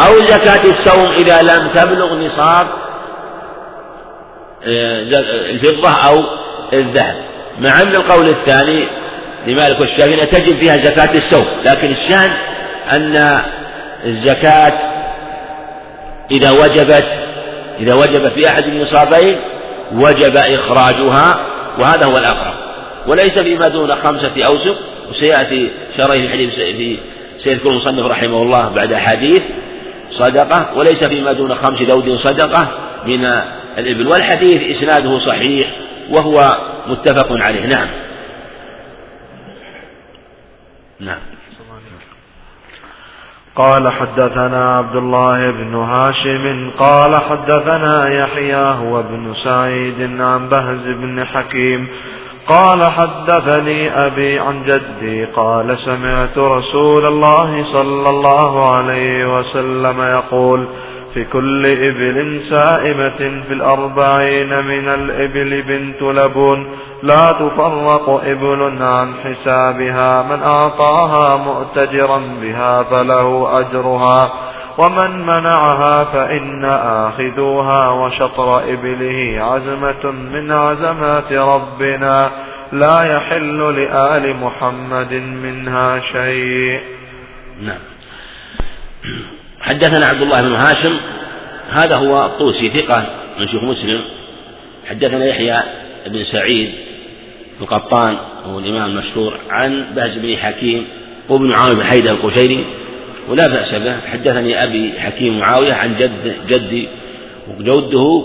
[0.00, 2.66] أو زكاة السوم إذا لم تبلغ نصاب
[4.66, 5.02] آه،
[5.50, 6.24] الفضة أو
[6.72, 7.14] الذهب.
[7.60, 8.86] مع أن القول الثاني
[9.46, 12.30] لمالك والشافعي تجب فيها زكاة السوم لكن الشأن
[12.92, 13.40] أن
[14.04, 14.89] الزكاة
[16.30, 17.04] إذا وجبت
[17.80, 19.36] إذا وجب في أحد النصابين
[19.92, 21.46] وجب إخراجها
[21.78, 22.54] وهذا هو الأقرب.
[23.06, 24.76] وليس فيما دون خمسة أوسق
[25.10, 26.98] وسيأتي شرح الحديث في
[27.44, 29.42] سيذكر المصنف رحمه الله بعد أحاديث
[30.10, 30.70] صدقة.
[30.76, 32.68] وليس فيما دون خمس ذود صدقة
[33.06, 33.24] من
[33.78, 34.08] الإبل.
[34.08, 35.70] والحديث إسناده صحيح
[36.10, 36.56] وهو
[36.88, 37.66] متفق عليه.
[37.66, 37.88] نعم.
[41.00, 41.39] نعم.
[43.60, 51.24] قال حدثنا عبد الله بن هاشم قال حدثنا يحيى هو بن سعيد عن بهز بن
[51.24, 51.88] حكيم
[52.48, 60.68] قال حدثني أبي عن جدي قال سمعت رسول الله صلى الله عليه وسلم يقول
[61.14, 66.66] في كل إبل سائمة في الأربعين من الإبل بنت لبون
[67.02, 70.22] لا تفرق إبل عن حسابها.
[70.22, 74.32] من أعطاها مؤتجرا بها فله أجرها.
[74.78, 82.30] ومن منعها فإن آخذوها وشطر إبله عزمة من عزمات ربنا.
[82.72, 86.80] لا يحل لآل محمد منها شيء.
[87.62, 87.80] نعم.
[89.60, 90.96] حدثنا عبد الله بن هاشم.
[91.70, 93.06] هذا هو الطوسي ثقة
[93.40, 94.00] من شيخ مسلم.
[94.90, 95.60] حدثنا يحيى
[96.06, 96.89] بن سعيد
[97.60, 100.84] القطان وهو الإمام المشهور عن بهز بن حكيم
[101.28, 102.64] وابن عامر بن حيدة القشيري
[103.28, 103.96] ولا بأس به.
[104.12, 106.88] حدثني أبي حكيم معاوية عن جد جدي
[107.58, 108.24] وجده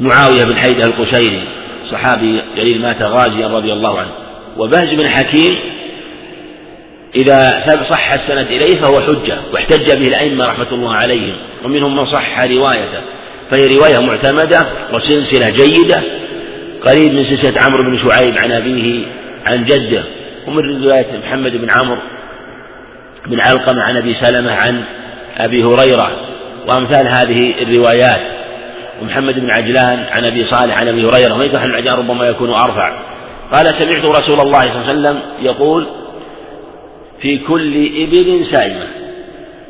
[0.00, 1.42] معاوية بن حيدة القشيري
[1.90, 4.12] صحابي جليل مات غازيا رضي الله عنه.
[4.56, 5.56] وبهز بن حكيم
[7.16, 11.34] إذا صح السند إليه فهو حجة واحتج به الأئمة رحمة الله عليهم
[11.64, 13.00] ومنهم من صح روايته
[13.50, 16.02] فهي رواية معتمدة وسلسلة جيدة
[16.86, 19.06] قريب من سلسلة عمرو بن شعيب عن أبيه
[19.46, 20.02] عن جده
[20.46, 21.98] ومن رواية محمد بن عمرو
[23.26, 24.84] بن علقمة عن أبي سلمة عن
[25.36, 26.10] أبي هريرة
[26.68, 28.20] وأمثال هذه الروايات.
[29.02, 32.92] ومحمد بن عجلان عن أبي صالح عن أبي هريرة ويصح العجلان ربما يكون أرفع.
[33.52, 35.86] قال سمعت رسول الله صلى الله عليه وسلم يقول
[37.20, 38.86] في كل إبل سائمة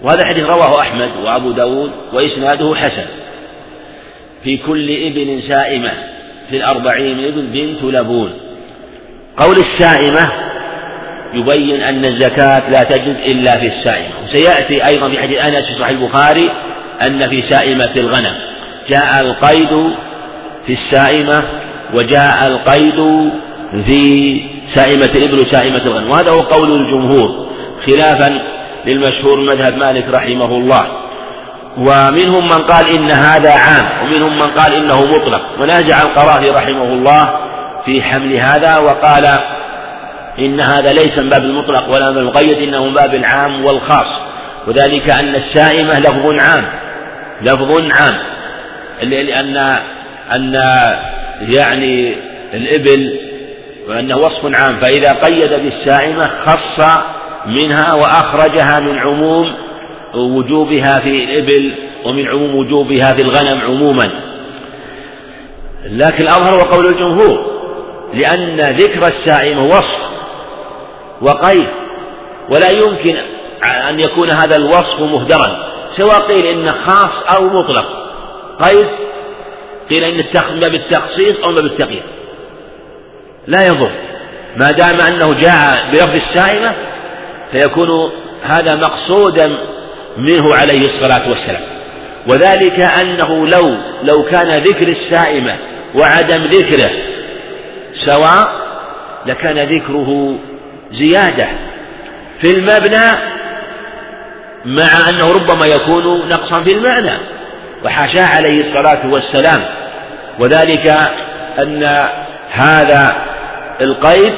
[0.03, 3.07] وهذا الحديث رواه أحمد وأبو داود وإسناده حسن.
[4.45, 5.91] في كل إبل سائمة
[6.51, 8.31] في الأربعين إبل بنت لبون.
[9.37, 10.33] قول السائمة
[11.35, 14.15] يبين أن الزكاة لا تجد إلا في السائمة.
[14.25, 16.51] وسيأتي أيضا في حديث أنس في صحيح البخاري
[17.03, 18.35] أن في سائمة الغنم.
[18.89, 19.93] جاء القيد
[20.67, 21.45] في السائمة
[21.95, 23.31] وجاء القيد
[23.87, 24.41] في
[24.75, 26.11] سائمة الإبل وسائمة الغنم.
[26.11, 27.47] وهذا هو قول الجمهور
[27.87, 28.39] خلافا
[28.87, 31.04] للمشهور مذهب مالك رحمه الله.
[31.79, 35.43] ومنهم من قال إن هذا عام ومنهم من قال إنه مطلق.
[35.61, 37.39] ونازع القرافي رحمه الله
[37.85, 39.39] في حمل هذا وقال
[40.39, 44.21] إن هذا ليس من باب المطلق ولا من المقيد إنه من باب العام والخاص.
[44.67, 46.65] وذلك أن السائمة لفظ عام
[47.43, 48.19] لفظ عام.
[49.03, 49.79] لأن
[50.33, 50.55] أن
[51.41, 52.17] يعني
[52.55, 53.19] الإبل
[53.89, 56.87] وأنه وصف عام فإذا قيد بالسائمة خص
[57.47, 59.55] منها وأخرجها من عموم
[60.17, 61.73] وجوبها في الإبل
[62.05, 64.11] ومن عموم وجوبها في الغنم عموما.
[65.85, 67.55] لكن الأظهر وقول الجمهور
[68.15, 69.99] لأن ذكر السائمة وصف
[71.23, 71.67] وقيد
[72.49, 73.17] ولا يمكن
[73.89, 77.87] أن يكون هذا الوصف مهدرا سواء قيل إنه خاص أو مطلق.
[78.63, 78.87] قيد
[79.91, 82.03] قيل إن ما بالتخصيص أو ما بالتقييد
[83.47, 83.91] لا يضر.
[84.57, 86.73] ما دام أنه جاء بلفظ السائمة
[87.53, 88.11] فيكون
[88.43, 89.57] هذا مقصودا
[90.17, 91.63] منه عليه الصلاة والسلام.
[92.27, 95.57] وذلك أنه لو لو كان ذكر السائمة
[95.95, 96.91] وعدم ذكره
[97.95, 98.49] سواء
[99.27, 100.39] لكان ذكره
[100.93, 101.47] زيادة.
[102.41, 103.35] في المبنى
[104.65, 107.19] مع أنه ربما يكون نقصا في المعنى
[107.85, 109.65] وحاشاه عليه الصلاة والسلام.
[110.39, 110.97] وذلك
[111.59, 112.09] أن
[112.51, 113.17] هذا
[113.81, 114.33] القيد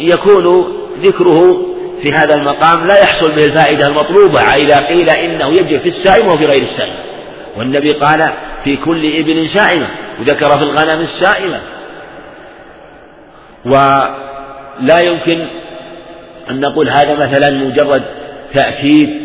[0.00, 0.66] يكون
[1.02, 1.66] ذكره
[2.02, 6.44] في هذا المقام لا يحصل به الفائدة المطلوبة إذا قيل إنه يجب في السائمة وفي
[6.44, 6.96] غير السائمة
[7.56, 8.32] والنبي قال
[8.64, 9.88] في كل إبل سائمة
[10.20, 11.60] وذكر في الغنم السائمة
[13.64, 15.46] ولا يمكن
[16.50, 18.02] أن نقول هذا مثلا مجرد
[18.54, 19.20] تأكيد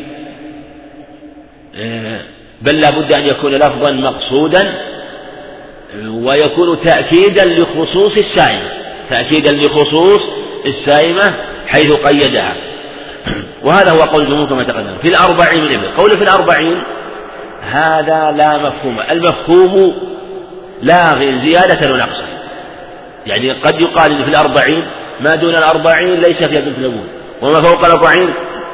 [2.61, 4.73] بل لا بد أن يكون لفظا مقصودا
[6.07, 8.69] ويكون تأكيدا لخصوص السائمة
[9.09, 10.21] تأكيدا لخصوص
[10.65, 11.33] السائمة
[11.71, 12.53] حيث قيدها.
[13.63, 14.97] وهذا هو قول الجمهور كما تقدم.
[15.01, 15.87] في الأربعين من إبل.
[15.97, 16.83] قول في الأربعين
[17.71, 18.97] هذا لا مفهوم.
[19.11, 19.93] المفهوم
[20.81, 22.25] لاغ زيادة ونقصا
[23.25, 24.83] يعني قد يقال في الأربعين
[25.19, 27.07] ما دون الأربعين ليس فيها بنت لبون
[27.41, 28.33] وما فوق الأربعين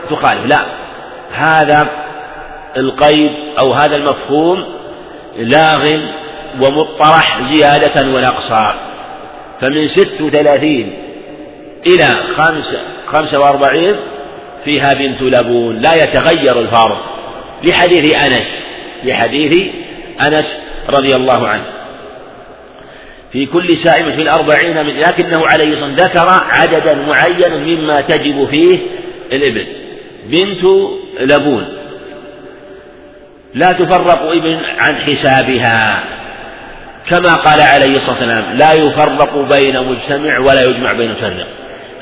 [0.09, 0.45] تخالف.
[0.45, 0.61] لا.
[1.33, 1.87] هذا
[2.77, 4.65] القيد أو هذا المفهوم
[5.37, 5.99] لاغ
[6.61, 8.75] ومطرح زيادة ونقصا
[9.61, 10.93] فمن ست وثلاثين
[11.87, 13.95] إلى خمسة, خمسة وأربعين
[14.65, 15.79] فيها بنت لبون.
[15.79, 17.17] لا يتغير الفارق.
[17.63, 18.47] لحديث أنس.
[19.03, 19.61] لحديث
[20.27, 20.45] أنس
[20.89, 21.63] رضي الله عنه.
[23.31, 28.79] في كل سائمة في الأربعين من لكنه عليه الصلاة ذكر عددا معينا مما تجب فيه
[29.31, 29.65] الإبل.
[30.25, 30.63] بنت
[31.19, 31.65] لبون.
[33.53, 36.03] لا تفرق ابن عن حسابها.
[37.09, 41.47] كما قال عليه الصلاة والسلام لا يفرق بين مجتمع ولا يجمع بين مفرق.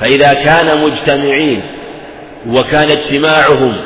[0.00, 1.62] فإذا كان مجتمعين
[2.48, 3.76] وكان اجتماعهم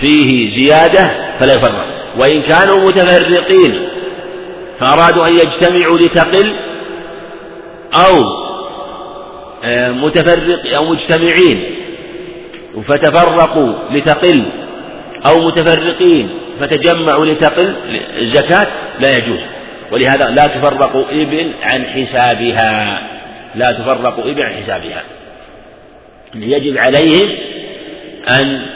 [0.00, 1.86] فيه زيادة فلا يفرق.
[2.18, 3.88] وإن كانوا متفرقين
[4.80, 6.52] فأرادوا أن يجتمعوا لتقل
[7.94, 8.24] أو
[9.64, 11.64] آه، متفرق أو مجتمعين
[12.88, 14.42] فتفرقوا لتقل
[15.26, 16.28] أو متفرقين
[16.60, 17.74] فتجمعوا لتقل
[18.18, 18.66] الزكاة
[19.00, 19.40] لا يجوز.
[19.92, 23.02] ولهذا لا تفرق إبل عن حسابها.
[23.58, 25.02] لا تفرق إبل عن حسابها.
[26.34, 27.28] يجب عليهم
[28.40, 28.66] أن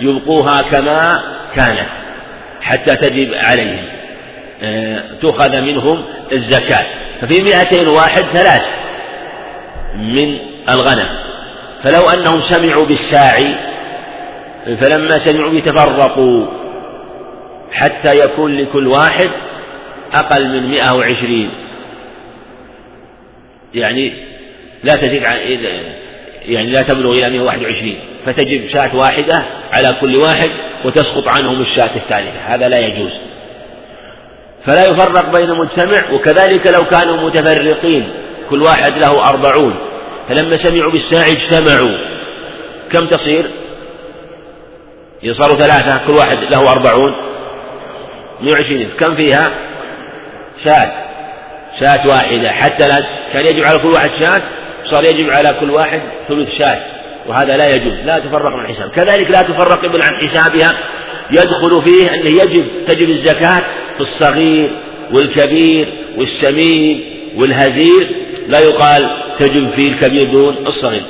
[0.00, 1.22] يبقوها كما
[1.56, 1.88] كانت
[2.62, 3.84] حتى تجب عليهم.
[4.62, 6.86] آه، تؤخذ منهم الزكاة.
[7.20, 8.62] ففي مئتين واحد ثلاث
[9.96, 11.08] من الغنم.
[11.82, 13.54] فلو أنهم سمعوا بالساعي
[14.80, 16.46] فلما سمعوا به تفرقوا
[17.72, 19.30] حتى يكون لكل واحد
[20.14, 21.50] أقل من مئة وعشرين.
[23.74, 24.29] يعني
[24.84, 25.36] لا تزيد عن
[26.48, 27.94] يعني لا تبلغ إلى 121
[28.26, 30.50] فتجب شاة واحدة على كل واحد
[30.84, 32.40] وتسقط عنهم الشاة الثالثة.
[32.46, 33.12] هذا لا يجوز.
[34.66, 38.08] فلا يفرق بين مجتمع وكذلك لو كانوا متفرقين
[38.50, 39.74] كل واحد له أربعون.
[40.28, 41.96] فلما سمعوا بالساعي اجتمعوا.
[42.92, 43.50] كم تصير؟
[45.32, 47.14] صاروا ثلاثة كل واحد له أربعون.
[48.40, 48.88] مئة وعشرين.
[49.00, 49.50] كم فيها؟
[50.64, 50.92] شاة.
[51.80, 52.50] شاة واحدة.
[52.50, 54.42] حتى لا كان يجب على كل واحد شاة
[54.90, 56.78] صار يجب على كل واحد ثلث شاة
[57.28, 58.90] وهذا لا يجوز لا تفرق عن حساب.
[58.90, 60.78] كذلك لا تفرق ابن عن حسابها
[61.30, 63.62] يدخل فيه أنه يجب تجب الزكاة
[63.98, 64.70] في الصغير
[65.12, 67.04] والكبير والسمين
[67.36, 68.08] والهزير
[68.48, 71.02] لا يقال تجب فيه الكبير دون الصغير.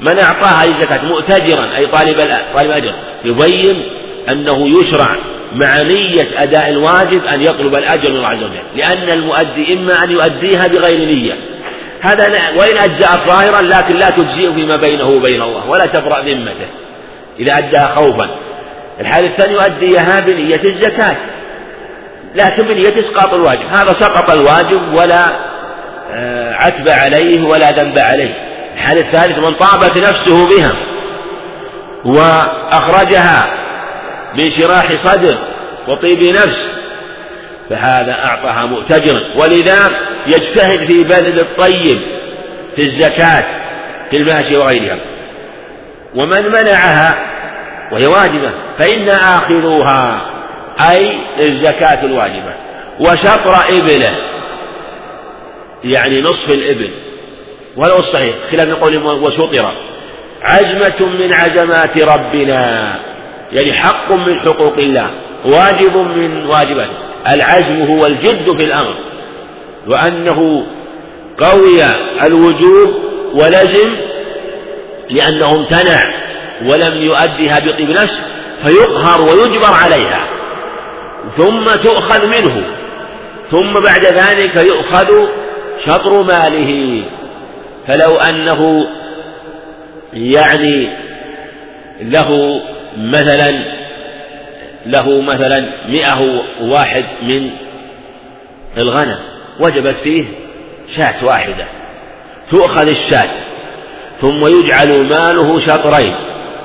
[0.00, 2.16] من أعطاه هذه الزكاة مؤتجرا أي طالب
[2.54, 2.94] طالب أجر
[3.24, 3.82] يبين
[4.28, 5.16] أنه يشرع
[5.54, 8.62] مع نية أداء الواجب أن يطلب الأجر من الله عز وجل.
[8.76, 11.34] لأن المؤدي إما أن يؤديها بغير نية
[12.04, 16.66] هذا وإن أجزأ ظاهرا لكن لا تجزئه فيما بينه وبين الله ولا تبرأ ذمته
[17.38, 18.28] إذا أداها خوفا.
[19.00, 21.16] الحال الثاني يؤديها بنية الزكاة.
[22.34, 25.24] لكن بنية إسقاط الواجب هذا سقط الواجب ولا
[26.12, 28.34] آه، عتب عليه ولا ذنب عليه.
[28.74, 30.72] الحال الثالث من طابت نفسه بها
[32.04, 33.54] وأخرجها
[34.36, 35.38] بانشراح صدر
[35.88, 36.66] وطيب نفس
[37.70, 39.20] فهذا أعطاها مؤتجرا.
[39.36, 39.78] ولذا
[40.26, 42.00] يجتهد في بذل الطيب
[42.76, 43.44] في الزكاة
[44.10, 44.98] في الماشي وغيرها.
[46.14, 47.18] ومن منعها
[47.92, 50.20] وهي واجبة فإن آخذوها
[50.90, 52.54] أي الزكاة الواجبة.
[53.00, 54.14] وشطر إبله
[55.84, 56.90] يعني نصف الإبل.
[57.76, 59.72] وهذا الصحيح خلاف قول وشطر
[60.42, 62.94] عزمة من عزمات ربنا
[63.52, 65.10] يعني حق من حقوق الله.
[65.44, 66.92] واجب من واجباته
[67.34, 68.94] العزم هو الجد في الأمر.
[69.86, 70.66] وأنه
[71.38, 71.84] قوي
[72.22, 72.94] الوجوب
[73.34, 73.96] ولزم
[75.10, 76.14] لأنه امتنع
[76.62, 78.20] ولم يؤدها بطيب نفس
[78.64, 80.20] فيقهر ويجبر عليها.
[81.38, 82.62] ثم تؤخذ منه.
[83.50, 85.26] ثم بعد ذلك يؤخذ
[85.86, 87.02] شطر ماله.
[87.88, 88.86] فلو أنه
[90.12, 90.88] يعني
[92.00, 92.60] له
[92.96, 93.83] مثلا
[94.86, 97.50] له مثلا مئة واحد من
[98.78, 99.18] الغنم
[99.60, 100.24] وجبت فيه
[100.96, 101.64] شاة واحدة.
[102.50, 103.30] تؤخذ الشاة
[104.20, 106.14] ثم يجعل ماله شطرين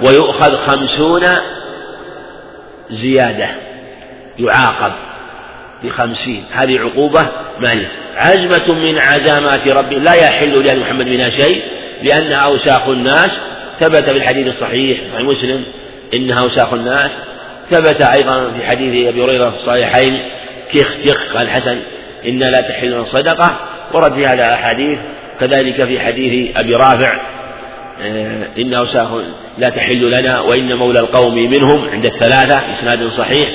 [0.04, 1.24] ويؤخذ خمسون
[2.90, 3.50] زيادة.
[4.40, 4.92] يعاقب
[5.84, 6.46] بخمسين.
[6.52, 7.28] هذه عقوبة
[7.60, 7.92] مالية.
[8.16, 9.96] عزمة من عزامات ربي.
[9.96, 11.62] لا يحل لأهل محمد منها شيء
[12.04, 13.32] لأنها أوساخ الناس
[13.80, 15.64] ثبت في الحديث الصحيح في مسلم
[16.14, 17.12] إنها أوساخ الناس
[17.72, 20.20] ثبت أيضا في حديث أبي هريرة في الصحيحين
[20.74, 21.80] كخ كخ قال الحسن
[22.28, 23.60] إن لا تحل الصدقة
[23.94, 25.00] ورد في هذا أحاديث
[25.40, 27.20] كذلك في حديث أبي رافع
[28.58, 29.08] إن أوساخ
[29.58, 33.50] لا تحل لنا وإن مولى القوم منهم عند الثلاثة إسناد صحيح.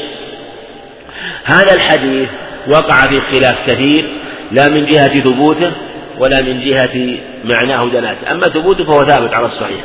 [1.45, 2.29] هذا الحديث
[2.69, 4.05] وقع في خلاف كثير
[4.53, 5.73] لا من جهة ثبوته
[6.19, 9.81] ولا من جهة معناه دلالته أما ثبوته فهو ثابت على الصحيح.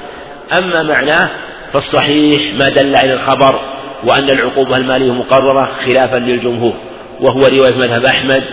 [0.58, 1.30] أما معناه
[1.74, 3.79] فالصحيح ما دل على الخبر.
[4.04, 6.74] وأن العقوبة المالية مقررة خلافا للجمهور
[7.22, 8.44] وهو رواية مذهب أحمد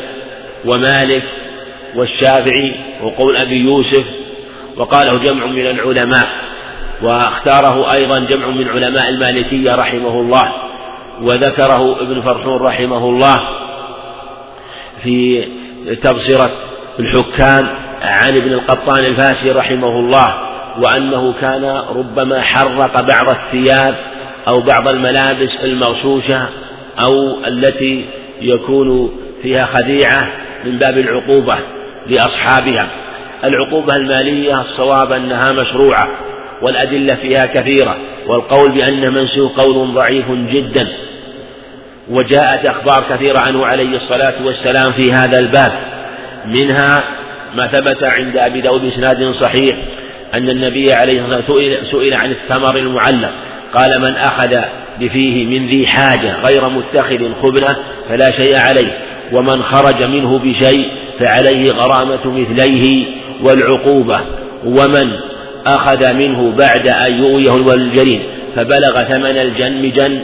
[0.64, 1.22] ومالك
[1.94, 4.04] والشافعي وقول أبي يوسف
[4.76, 6.28] وقاله جمع من العلماء
[7.02, 10.52] واختاره أيضا جمع من علماء المالكية رحمه الله
[11.22, 13.40] وذكره ابن فرحون رحمه الله
[15.02, 15.44] في
[16.02, 16.50] تبصرة
[16.98, 17.68] الحكام
[18.02, 20.34] عن ابن القطان الفاسي رحمه الله
[20.78, 23.96] وأنه كان ربما حرق بعض الثياب
[24.48, 26.48] أو بعض الملابس المغشوشة
[27.04, 28.04] أو التي
[28.42, 30.28] يكون فيها خديعة
[30.64, 31.56] من باب العقوبة
[32.06, 32.88] لأصحابها.
[33.44, 36.08] العقوبة المالية الصواب أنها مشروعة
[36.62, 40.88] والأدلة فيها كثيرة والقول بأن منسوخ قول ضعيف جدا.
[42.10, 45.72] وجاءت أخبار كثيرة عنه عليه الصلاة والسلام في هذا الباب.
[46.46, 47.04] منها
[47.56, 49.76] ما ثبت عند أبي داود بإسناد صحيح
[50.34, 53.32] أن النبي عليه الصلاة والسلام سئل, عن الثمر المعلق.
[53.76, 54.56] قال من أخذ
[55.00, 57.76] بفيه من ذي حاجة غير متخذ خبنة
[58.08, 58.98] فلا شيء عليه
[59.32, 63.04] ومن خرج منه بشيء فعليه غرامة مثليه
[63.42, 64.20] والعقوبة
[64.64, 65.12] ومن
[65.66, 68.22] أخذ منه بعد أن يؤويه الجرين
[68.56, 70.20] فبلغ ثمن الجن جن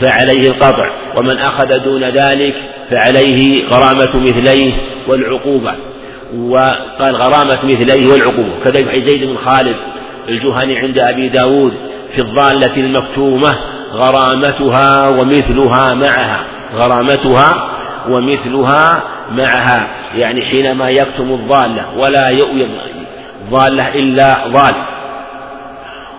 [0.00, 2.54] فعليه القطع ومن أخذ دون ذلك
[2.90, 4.72] فعليه غرامة مثليه
[5.08, 5.72] والعقوبة
[6.38, 8.52] وقال غرامة مثليه والعقوبة.
[8.64, 9.76] كذلك زيد بن خالد
[10.28, 11.72] الجهني عند أبي داود
[12.14, 13.58] في الضالة المكتومة
[13.92, 16.40] غرامتها ومثلها معها
[16.74, 17.68] غرامتها
[18.08, 19.86] ومثلها معها
[20.16, 22.70] يعني حينما يكتم الضالة ولا يؤيد
[23.50, 24.74] ضالة إلا ضال.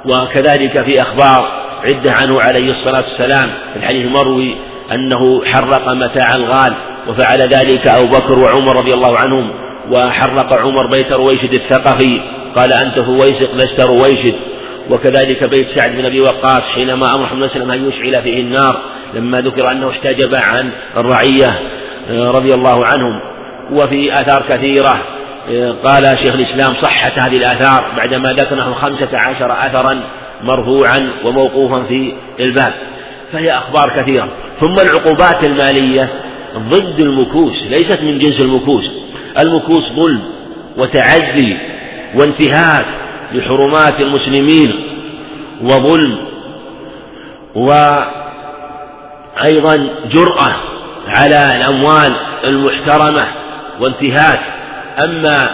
[0.06, 1.48] وكذلك في أخبار
[1.84, 4.56] عدة عنه عليه الصلاة والسلام في الحديث المروي
[4.92, 6.74] أنه حرق متاع الغال
[7.08, 9.50] وفعل ذلك أبو بكر وعمر رضي الله عنهم
[9.92, 12.22] وحرق عمر بيت رويشد الثقفي.
[12.56, 14.36] قال أنت فويسق لست رويشد.
[14.90, 18.24] وكذلك بيت سعد بن أبي وقاص حينما أمر محمد صلى الله عليه وسلم أن يشعل
[18.24, 18.82] فيه النار
[19.14, 21.60] لما ذكر أنه احتجب عن الرعية
[22.10, 23.20] آه، رضي الله عنهم.
[23.72, 25.02] وفي آثار كثيرة
[25.52, 30.02] آه، قال شيخ الإسلام صحت هذه الآثار بعدما ذكر نحو خمسة عشر أثرا
[30.44, 32.74] مرفوعا وموقوفا في الباب.
[33.34, 34.28] فهي أخبار كثيرة.
[34.62, 36.10] ثم العقوبات المالية
[36.58, 38.92] ضد المكوس ليست من جنس المكوس.
[39.40, 40.22] المكوس ظلم
[40.78, 41.58] وتعدي
[42.16, 42.86] وانتهاك.
[43.34, 44.76] لحرمات المسلمين
[45.62, 46.18] وظلم
[49.36, 50.56] وأيضا جرأة
[51.08, 52.14] على الأموال
[52.44, 53.26] المحترمة
[53.80, 54.40] وانتهاك.
[55.06, 55.50] أما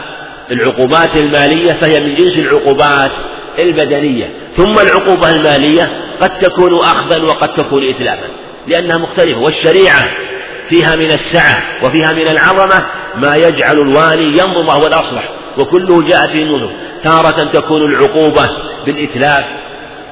[0.52, 3.12] العقوبات المالية فهي من جنس العقوبات
[3.60, 4.30] البدنية.
[4.58, 5.90] ثم العقوبة المالية
[6.22, 8.28] قد تكون أخذا وقد تكون إتلافا
[8.68, 9.40] لأنها مختلفة.
[9.40, 10.10] والشريعة
[10.70, 16.44] فيها من السعة وفيها من العظمة ما يجعل الوالي ينظر وهو الأصلح وكله جاء في
[16.44, 16.70] النذر
[17.04, 18.50] تارة تكون العقوبة
[18.86, 19.46] بالإتلاف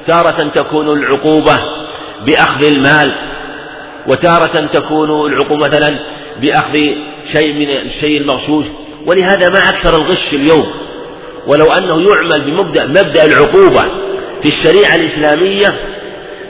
[0.06, 1.58] تارة تكون العقوبة
[2.26, 3.12] بأخذ المال
[4.06, 5.98] وتارة تكون العقوبة مثلا
[6.40, 6.78] بأخذ
[7.32, 8.66] شيء من الشيء المغشوش.
[9.06, 10.66] ولهذا ما أكثر الغش اليوم.
[11.46, 13.84] ولو أنه يعمل بمبدأ مبدأ العقوبة
[14.42, 15.74] في الشريعة الإسلامية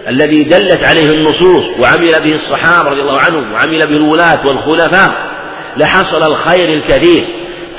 [0.09, 5.12] الذي دلت عليه النصوص وعمل به الصحابة رضي الله عنهم وعمل به الولاة والخلفاء
[5.76, 7.24] لحصل الخير الكثير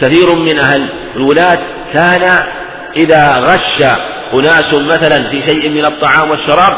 [0.02, 0.86] كثير من أهل
[1.16, 1.60] الولاة
[1.94, 2.34] كان
[2.98, 3.84] إذا غش
[4.34, 6.78] أناس مثلا في شيء من الطعام والشراب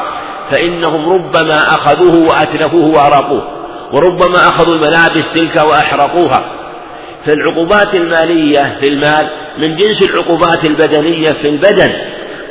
[0.51, 3.43] فإنهم ربما أخذوه وأتلفوه وأراقوه
[3.91, 6.45] وربما أخذوا الملابس تلك وأحرقوها.
[7.25, 11.93] فالعقوبات المالية في المال من جنس العقوبات البدنية في البدن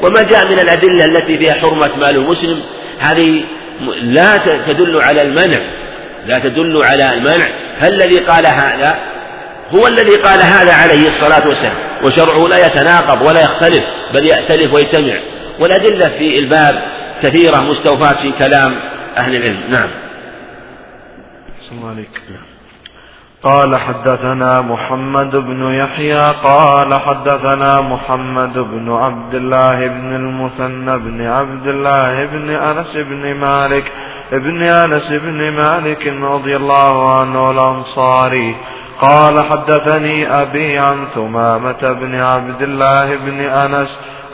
[0.02, 2.60] وما جاء من الأدلة التي فيها حرمة مال المسلم
[2.98, 3.42] هذه
[4.02, 5.58] لا تدل على المنع
[6.26, 7.46] لا تدل على المنع.
[7.80, 8.98] فالذي قال هذا
[9.74, 11.76] هو الذي قال هذا عليه الصلاة والسلام.
[12.04, 15.14] وشرعه لا يتناقض ولا يختلف بل يأتلف ويجتمع.
[15.60, 16.82] والأدلة في الباب
[17.22, 18.74] كثيرة مستوفاة في كلام
[19.16, 19.60] أهل العلم.
[19.70, 19.88] نعم.
[21.72, 22.20] الله عليك
[23.42, 31.66] قال حدثنا محمد بن يحيى قال حدثنا محمد بن عبد الله بن المثنى بن عبد
[31.66, 33.92] الله بن أنس بن مالك
[34.32, 38.56] ابن أنس بن مالك رضي الله عنه الأنصاري.
[39.00, 43.88] قال حدثني أبي عن ثمامة بن عبد الله بن أنس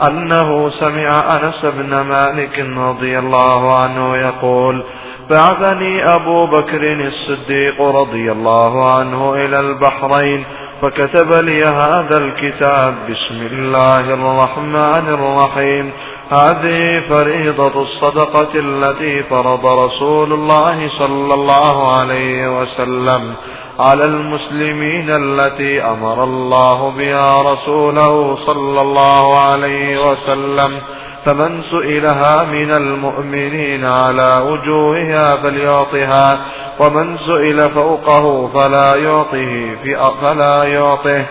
[0.07, 4.83] أنه سمع أنس بن مالك رضي الله عنه يقول
[5.29, 10.45] بعثني أبو بكر الصديق رضي الله عنه إلى البحرين
[10.81, 15.91] فكتب لي هذا الكتاب بسم الله الرحمن الرحيم.
[16.29, 23.33] هذه فريضة الصدقة التي فرض رسول الله صلى الله عليه وسلم.
[23.79, 30.81] على المسلمين التي أمر الله بها رسوله صلى الله عليه وسلم
[31.25, 36.39] فمن سئلها من المؤمنين على وجوهها فليعطها
[36.79, 39.75] ومن سئل فوقه فلا يعطه
[40.21, 41.25] فلا يعطه.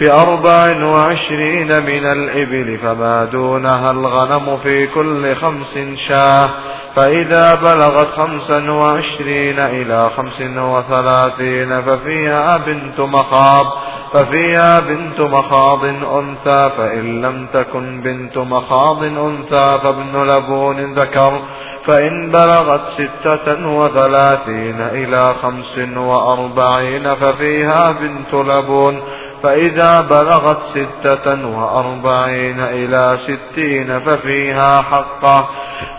[0.00, 5.78] في أربع وعشرين من الإبل فما دونها الغنم في كل خمس
[6.08, 6.48] شاة
[6.96, 13.66] فإذا بلغت خمسا وعشرين إلى خمس وثلاثين ففيها بنت مخاض
[14.12, 21.40] ففيها بنت مخاض أنثى فإن لم تكن بنت مخاض أنثى فابن لبون ذكر
[21.86, 29.02] فإن بلغت ستة وثلاثين إلى خمس وأربعين ففيها بنت لبون
[29.42, 35.48] فإذا بلغت ستة وأربعين إلى ستين ففيها حقة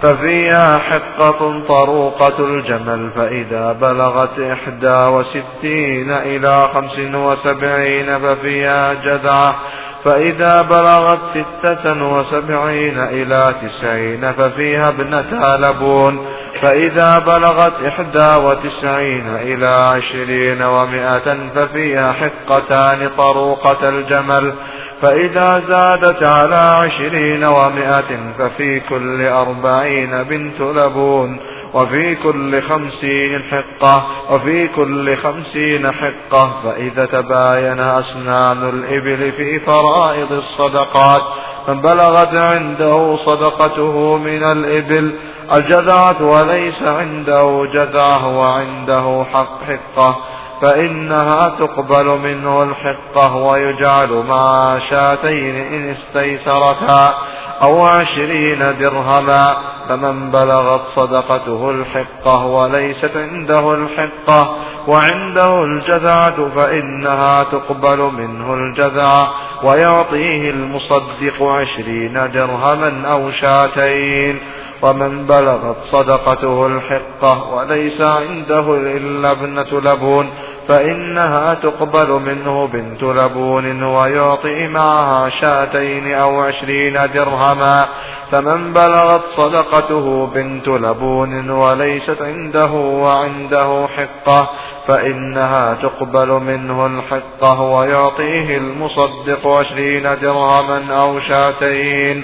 [0.01, 3.11] ففيها حقة طروقة الجمل.
[3.15, 9.55] فإذا بلغت إحدى وستين إلى خمس وسبعين ففيها جذعة
[10.03, 11.19] فإذا بلغت
[11.61, 16.25] ستة وسبعين إلى تسعين ففيها ابنتا لبون.
[16.61, 24.53] فإذا بلغت إحدى وتسعين إلى عشرين ومائة ففيها حقتان طروقة الجمل.
[25.01, 31.39] فإذا زادت على عشرين ومائة ففي كل أربعين بنت لبون.
[31.73, 36.61] وفي كل خمسين حقة وفي كل خمسين حقة.
[36.63, 41.21] فإذا تباين أسنان الإبل في فرائض الصدقات
[41.67, 45.11] من بلغت عنده صدقته من الإبل
[45.53, 50.15] الجذعة وليس عنده جذعة وعنده حق حقة.
[50.61, 57.13] فإنها تقبل منه الحقة ويجعل مع شاتين إن استيسرتا
[57.61, 59.55] أو عشرين درهما
[59.89, 64.55] فمن بلغت صدقته الحقة وليست عنده الحقة
[64.87, 69.33] وعنده الجذعة فإنها تقبل منه الجذعة
[69.63, 74.39] ويعطيه المصدق عشرين درهما أو شاتين.
[74.81, 80.29] ومن بلغت صدقته الحقة وليس عنده إلا ابنة لبون
[80.67, 87.87] فإنها تقبل منه بنت لبون ويعطي معها شاتين أو عشرين درهما.
[88.31, 94.49] فمن بلغت صدقته بنت لبون وليست عنده وعنده حقة
[94.87, 102.23] فإنها تقبل منه الحقة ويعطيه المصدق عشرين درهما أو شاتين.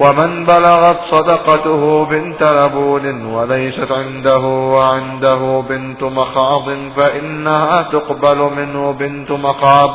[0.00, 4.38] ومن بلغت صدقته بنت لبون وليست عنده
[4.74, 6.64] وعنده بنت مخاض
[6.96, 9.90] فإنها تقبل منه بنت مخاض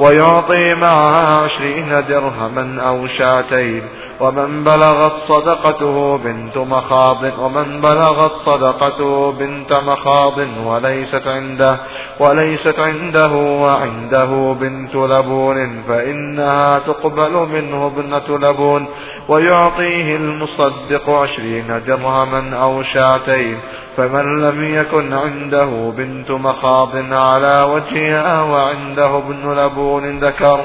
[0.00, 3.82] ويعطي معها عشرين درهما أو شاتين.
[4.20, 11.76] ومن بلغت صدقته بنت مخاض ومن بلغت صدقته بنت مخاض وليست عنده
[12.20, 13.32] وليست عنده
[13.62, 18.86] وعنده بنت لبون فإنها تقبل منه ابنة لبون.
[19.28, 23.58] ويعطيه المصدق عشرين درهما أو شاتين.
[23.96, 30.60] فمن لم يكن عنده بنت مخاض على وجهها وعنده ابن لبون ذكر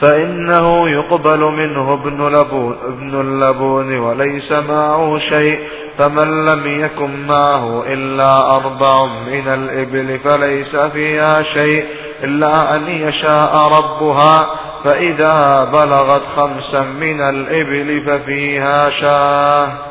[0.00, 5.58] فإنه يقبل منه ابن لبون, ابن اللبون وليس معه شيء
[5.98, 11.84] فمن لم يكن معه إلا أربع من الإبل فليس فيها شيء
[12.24, 14.46] إلا أن يشاء ربها
[14.84, 19.85] فإذا بلغت خمسا من الإبل ففيها شاه.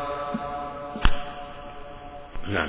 [2.48, 2.68] نعم.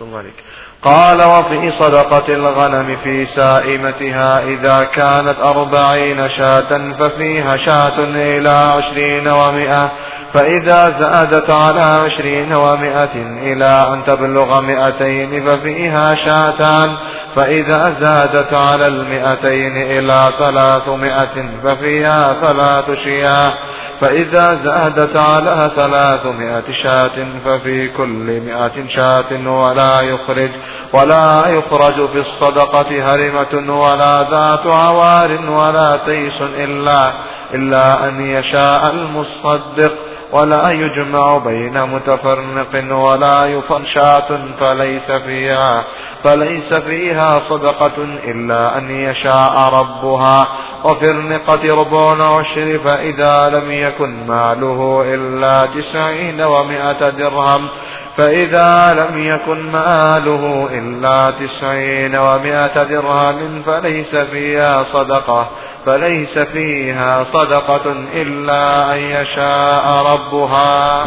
[0.00, 0.34] الله عليك
[0.82, 9.92] قال وفي صدقة الغنم في سائمتها إذا كانت أربعين شاة ففيها شاة إلى عشرين ومئة
[10.34, 16.96] فإذا زادت على عشرين ومائة إلى أن تبلغ مئتين ففيها شاتان
[17.36, 23.52] فإذا زادت على المئتين إلى ثلاثمائة ففيها ثلاث شياة.
[24.00, 30.50] فإذا زادت على ثلاثمائة شاة ففي كل مائة شاة ولا يخرج
[30.92, 37.12] ولا يخرج في الصدقة هرمة ولا ذات عوار ولا تيس إلا
[37.54, 39.92] إلا أن يشاء المصدق.
[40.32, 44.28] ولا يجمع بين متفرق ولا يفرشات
[44.60, 45.84] فليس فيها
[46.24, 50.46] فليس فيها صدقة إلا أن يشاء ربها.
[50.84, 57.68] وفي النقة ربع عشر فإذا لم يكن ماله إلا تسعين ومائة درهم
[58.16, 65.48] فإذا لم يكن ماله إلا تسعين ومائة درهم فليس فيها صدقة.
[65.86, 71.06] فليس فيها صدقة إلا أن يشاء ربها.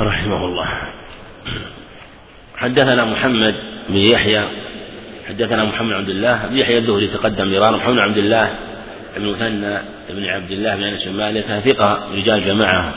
[0.00, 0.68] رحمه الله.
[2.56, 3.54] حدثنا محمد
[3.88, 4.42] بن يحيى.
[5.28, 6.46] حدثنا محمد عبد الله.
[6.50, 8.50] بن يحيى الزهري تقدم مرارا محمد عبد الله
[9.16, 9.78] بن مثنى
[10.10, 12.94] بن عبد الله بن أنس بن مالك ثقة رجال جماعة.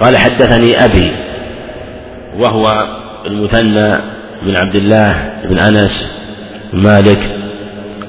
[0.00, 1.12] قال حدثني أبي
[2.36, 2.86] وهو
[3.26, 3.98] المثنى
[4.42, 6.08] بن عبد الله بن أنس
[6.72, 7.41] بن مالك.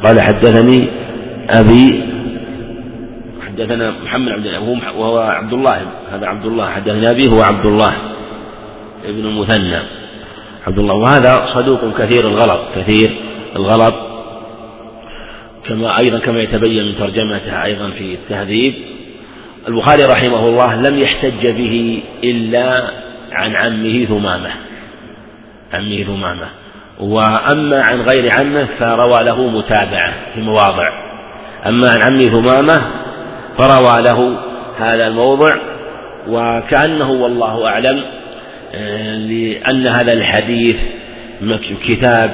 [0.03, 0.87] قال حدثني
[1.49, 2.03] أبي
[3.47, 4.61] حدثنا محمد عبد الله
[4.97, 5.81] وهو عبد الله
[6.11, 7.93] هذا عبد الله حدثني أبي هو عبد الله
[9.05, 9.79] ابن المثنى
[10.67, 13.11] عبد الله وهذا صدوق كثير الغلط كثير
[13.55, 13.93] الغلط.
[15.65, 18.73] كما أيضا كما يتبين من ترجمته أيضا في التهذيب
[19.67, 22.89] البخاري رحمه الله لم يحتج به إلا
[23.31, 24.51] عن عمه ثمامة.
[25.73, 26.47] عمه ثمامة.
[26.99, 30.89] وأما عن غير عمه فروى له متابعة في مواضع.
[31.67, 32.81] أما عن عمه ثمامة
[33.57, 34.37] فروى له
[34.79, 35.55] هذا الموضع
[36.27, 38.03] وكأنه والله أعلم
[38.75, 40.75] آه، لأن هذا الحديث
[41.87, 42.31] كتاب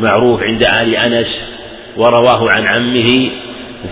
[0.00, 1.40] معروف عند آل أنس
[1.96, 3.30] ورواه عن عمه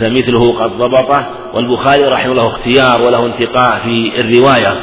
[0.00, 4.74] فمثله قد ضبطه والبخاري رحمه الله اختيار وله انتقاء في الرواية.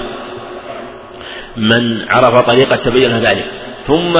[1.58, 3.46] من عرف طريقة تبين ذلك.
[3.88, 4.14] ثم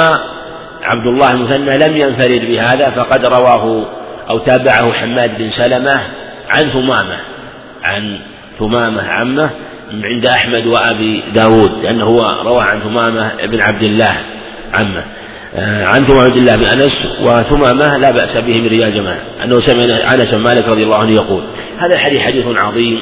[0.86, 3.86] عبد الله المثنى لم ينفرد بهذا فقد رواه
[4.30, 6.02] أو تابعه حماد بن سلمة
[6.50, 7.18] عن ثمامة
[7.84, 8.20] عن
[8.60, 9.50] ثمامة عمة
[10.04, 14.18] عند أحمد وأبي داود لأنه هو روى عن ثمامة بن عبد الله
[14.74, 15.04] عمة.
[15.56, 19.60] آه، عن ثمامة عبد الله بن أنس وثمامة لا بأس به من رجال جماعة أنه
[19.60, 19.84] سمع
[20.14, 21.44] أنس مالك رضي الله عنه يقول
[21.80, 23.02] هذا الحديث حديث عظيم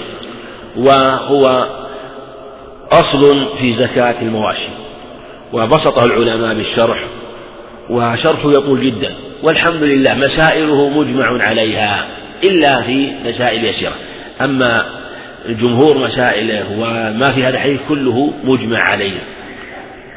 [0.77, 1.67] وهو
[2.91, 4.69] أصل في زكاة المواشي
[5.53, 7.03] وبسطه العلماء بالشرح
[7.89, 9.13] وشرحه يطول جدا.
[9.43, 12.05] والحمد لله مسائله مجمع عليها
[12.43, 13.93] إلا في مسائل يسيرة.
[14.41, 14.85] أما
[15.49, 19.19] جمهور مسائله وما في هذا الحديث كله مجمع عليه.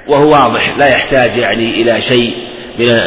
[0.09, 2.35] وهو واضح لا يحتاج يعني إلى شيء
[2.79, 3.01] من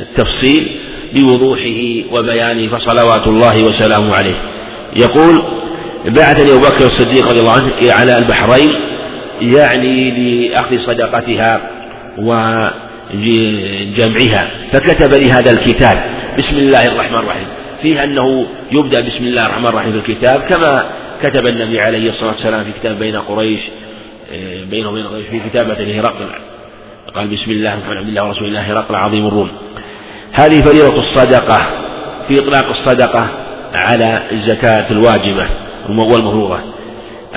[0.00, 0.68] التفصيل
[1.14, 4.34] بوضوحه وبيانه فصلوات الله وسلامه عليه.
[4.96, 5.42] يقول
[6.06, 8.72] بعثني أبو بكر الصديق رضي الله عنه على البحرين
[9.40, 11.60] يعني لأخذ صدقتها
[13.14, 16.04] وجمعها فكتب لي هذا الكتاب.
[16.38, 17.46] بسم الله الرحمن الرحيم.
[17.82, 20.84] فيه أنه يبدأ بسم الله الرحمن الرحيم في الكتاب كما
[21.22, 23.60] كتب النبي عليه الصلاة والسلام في كتاب بين قريش
[24.32, 26.26] آه، بينه وبين قريش في كتابة لهرقل.
[27.14, 29.50] قال بسم الله محمد عبد الله ورسول الله هرقل عظيم الروم.
[30.32, 31.66] هذه فريضة الصدقة
[32.28, 33.28] في إطلاق الصدقة
[33.74, 35.46] على الزكاة الواجبة
[35.88, 36.58] والمفروضة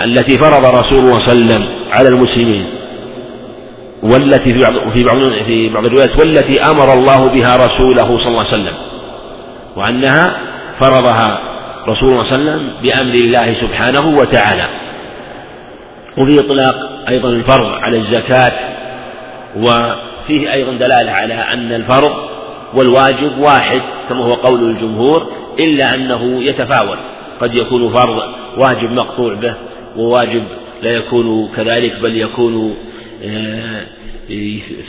[0.04, 2.66] التي فرض رسول الله صلى الله عليه وسلم على المسلمين.
[4.06, 8.40] والتي في بعض في بعض في بعض الروايات والتي أمر الله بها رسوله صلى الله
[8.40, 8.74] عليه وسلم
[9.76, 10.38] وأنها
[10.80, 11.40] فرضها
[11.88, 14.66] رسول الله صلى الله عليه وسلم بأمر الله سبحانه وتعالى.
[16.18, 18.52] وفي إطلاق أيضا الفرض على الزكاة
[19.58, 22.14] وفيه أيضا دلالة على أن الفرض
[22.74, 25.28] والواجب واحد كما هو قول الجمهور
[25.60, 26.98] إلا أنه يتفاوت.
[27.42, 28.22] قد يكون فرض
[28.58, 29.54] واجب مقطوع به
[29.98, 30.44] وواجب
[30.82, 32.76] لا يكون كذلك بل يكون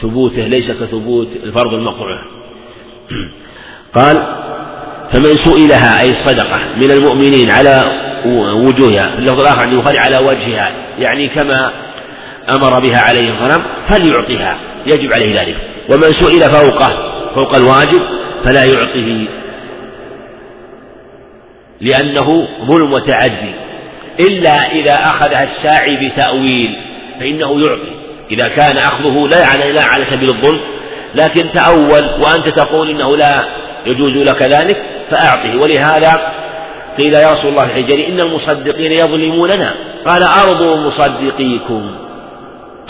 [0.02, 2.24] ثبوته ليس كثبوت الفرض المقطوع.
[3.94, 4.22] قال
[5.12, 7.84] فمن سئلها أي الصدقة من المؤمنين على
[8.54, 11.70] وجوهها في اللفظ الآخر عند البخاري على وجهها يعني كما
[12.50, 14.56] أمر بها عليه الصلاة فليعطها
[14.86, 15.56] يجب عليه ذلك.
[15.88, 18.02] ومن سئل فوقه فوق الواجب
[18.44, 19.26] فلا يعطه
[21.80, 23.54] لأنه ظلم وتعدي.
[24.20, 26.76] إلا إذا أخذها الساعي بتأويل
[27.20, 27.95] فإنه يعطي.
[28.30, 30.60] إذا كان أخذه لا على لا على سبيل الظلم
[31.14, 33.44] لكن تأول وأنت تقول إنه لا
[33.86, 35.56] يجوز لك ذلك فأعطه.
[35.56, 36.32] ولهذا
[36.98, 39.74] قيل يا رسول الله الحجري إن المصدقين يظلموننا.
[40.06, 41.96] قال أرضوا مصدقيكم.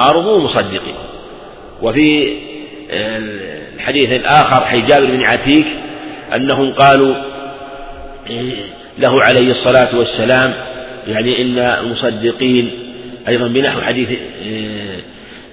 [0.01, 1.07] أرضوا مصدقيكم
[1.83, 2.33] وفي
[3.77, 5.67] الحديث الآخر حديث جابر بن عتيك
[6.35, 7.15] أنهم قالوا
[8.99, 10.55] له عليه الصلاة والسلام
[11.09, 12.71] يعني إن المصدقين
[13.29, 14.09] أيضا بنحو حديث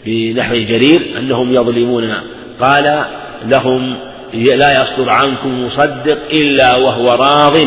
[0.05, 2.23] بنحو جرير أنهم يظلموننا
[2.61, 3.05] قال
[3.45, 3.97] لهم
[4.33, 7.57] لا يصدر عنكم مصدق إلا وهو راض.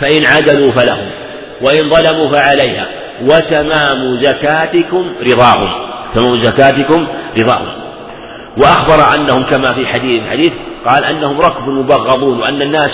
[0.00, 1.06] فإن عدلوا فلهم
[1.62, 2.86] وإن ظلموا فعليها.
[3.24, 5.70] وتمام زكاتكم رضاهم
[6.14, 7.06] تمام زكاتكم
[7.38, 7.68] رضاهم.
[8.56, 10.52] وأخبر أنهم كما في حديث الحديث
[10.86, 12.90] قال أنهم ركب مبغضون وأن الناس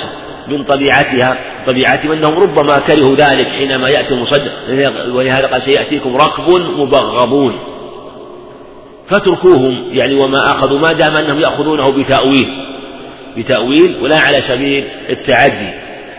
[0.49, 1.37] من طبيعتها
[1.67, 4.53] طبيعتهم أنهم ربما كرهوا ذلك حينما يأتي المصدق
[5.12, 6.49] ولهذا قال سيأتيكم ركب
[6.79, 7.59] مبغضون.
[9.11, 9.85] فاتركوهم.
[9.93, 12.49] يعني وما أخذوا ما دام أنهم يأخذونه بتأويل.
[13.37, 15.71] بتأويل ولا على سبيل التعدي.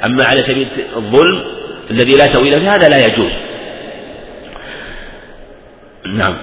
[0.05, 1.43] أما على سبيل الظلم
[1.91, 3.31] الذي لا تأويل فيه هذا لا يجوز.
[6.13, 6.35] نعم.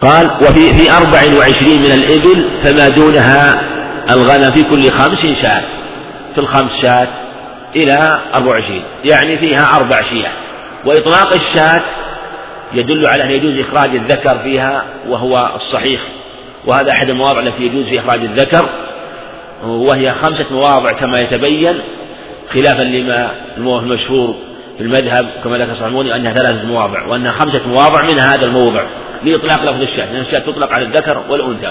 [0.00, 3.62] قال وفي في أربع وعشرين من الإبل فما دونها
[4.10, 5.62] الغنم في كل خمس شاة.
[6.34, 7.08] في الخمس شاة
[7.76, 8.82] إلى أربع وعشرين.
[9.04, 10.32] يعني فيها أربع شياه
[10.84, 11.82] وإطلاق الشاة
[12.74, 16.00] يدل على أن يجوز إخراج الذكر فيها وهو الصحيح.
[16.66, 18.68] وهذا أحد المواضع التي يجوز في إخراج الذكر.
[19.64, 21.78] وهي خمسة مواضع كما يتبين
[22.54, 24.34] خلافا لما هو المشهور
[24.78, 28.82] في المذهب كما ذكر صحيح أنها ثلاثة مواضع وأنها خمسة مواضع من هذا الموضع
[29.24, 31.70] لإطلاق لفظ الشاة لأن الشاة تطلق على الذكر والأنثى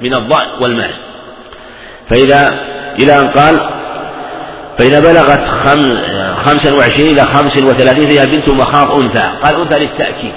[0.00, 0.90] من الضأن والمال.
[2.10, 2.58] فإذا
[2.98, 3.60] إلى أن قال
[4.78, 5.40] فإذا بلغت
[6.46, 9.30] خمسا وعشرين إلى خمس وثلاثين فيها بنت مخاض أنثى.
[9.42, 10.32] قال أنثى للتأكيد.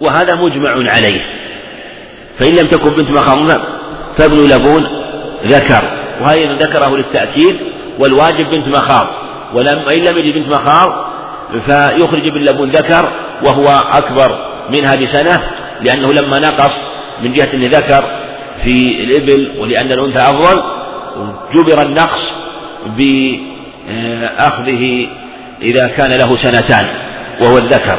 [0.00, 1.20] وهذا مجمع عليه.
[2.38, 3.60] فإن لم تكن بنت مخاض أنثى
[4.18, 4.86] فابن لبون
[5.46, 5.84] ذكر.
[6.22, 7.56] وهي ذكره للتأكيد
[7.98, 9.06] والواجب بنت مخاض.
[9.54, 11.06] ولم إن لم يجد بنت مخاض
[11.66, 13.08] فيخرج ابن لبون ذكر
[13.44, 14.38] وهو أكبر
[14.70, 15.42] منها بسنة
[15.82, 16.72] لأنه لما نقص
[17.22, 18.04] من جهة أنه ذكر
[18.64, 20.62] في الإبل ولأن الأنثى أفضل
[21.54, 22.32] جبر النقص
[23.88, 25.06] بأخذه
[25.62, 26.86] إذا كان له سنتان
[27.40, 27.98] وهو الذكر.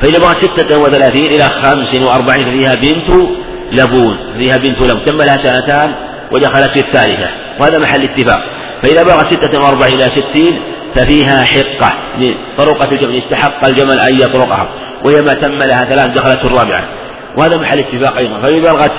[0.00, 3.28] فإذا بغت ستة وثلاثين إلى خمس وأربعين فيها بنت
[3.72, 5.04] لبون فيها بنت لبون.
[5.04, 5.94] تم لها سنتان
[6.32, 7.28] ودخلت في الثالثة.
[7.60, 8.42] وهذا محل اتفاق.
[8.82, 10.60] فإذا بلغت ستة وأربعين إلى ستين
[10.94, 11.94] ففيها حقة
[12.58, 13.16] طرقة الجمل.
[13.16, 14.68] استحق الجمل أن يطرقها.
[15.04, 16.84] وهي ما تم لها ثلاث دخلت الرابعة.
[17.36, 18.40] وهذا محل اتفاق أيضا.
[18.40, 18.92] فإذا بلغت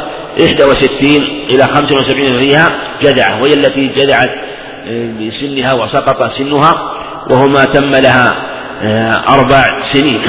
[0.46, 2.70] إحدى وستين إلى خمسة وسبعين فيها
[3.04, 3.42] جدعة.
[3.42, 4.53] وهي التي جدعت آه،
[4.88, 6.94] بسنها وسقط سنها
[7.30, 8.36] وهو ما تم لها
[8.82, 10.22] آه، أربع سنين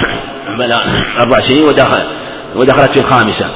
[1.19, 2.03] أربع سنين ودخل
[2.57, 3.47] ودخلت في الخامسة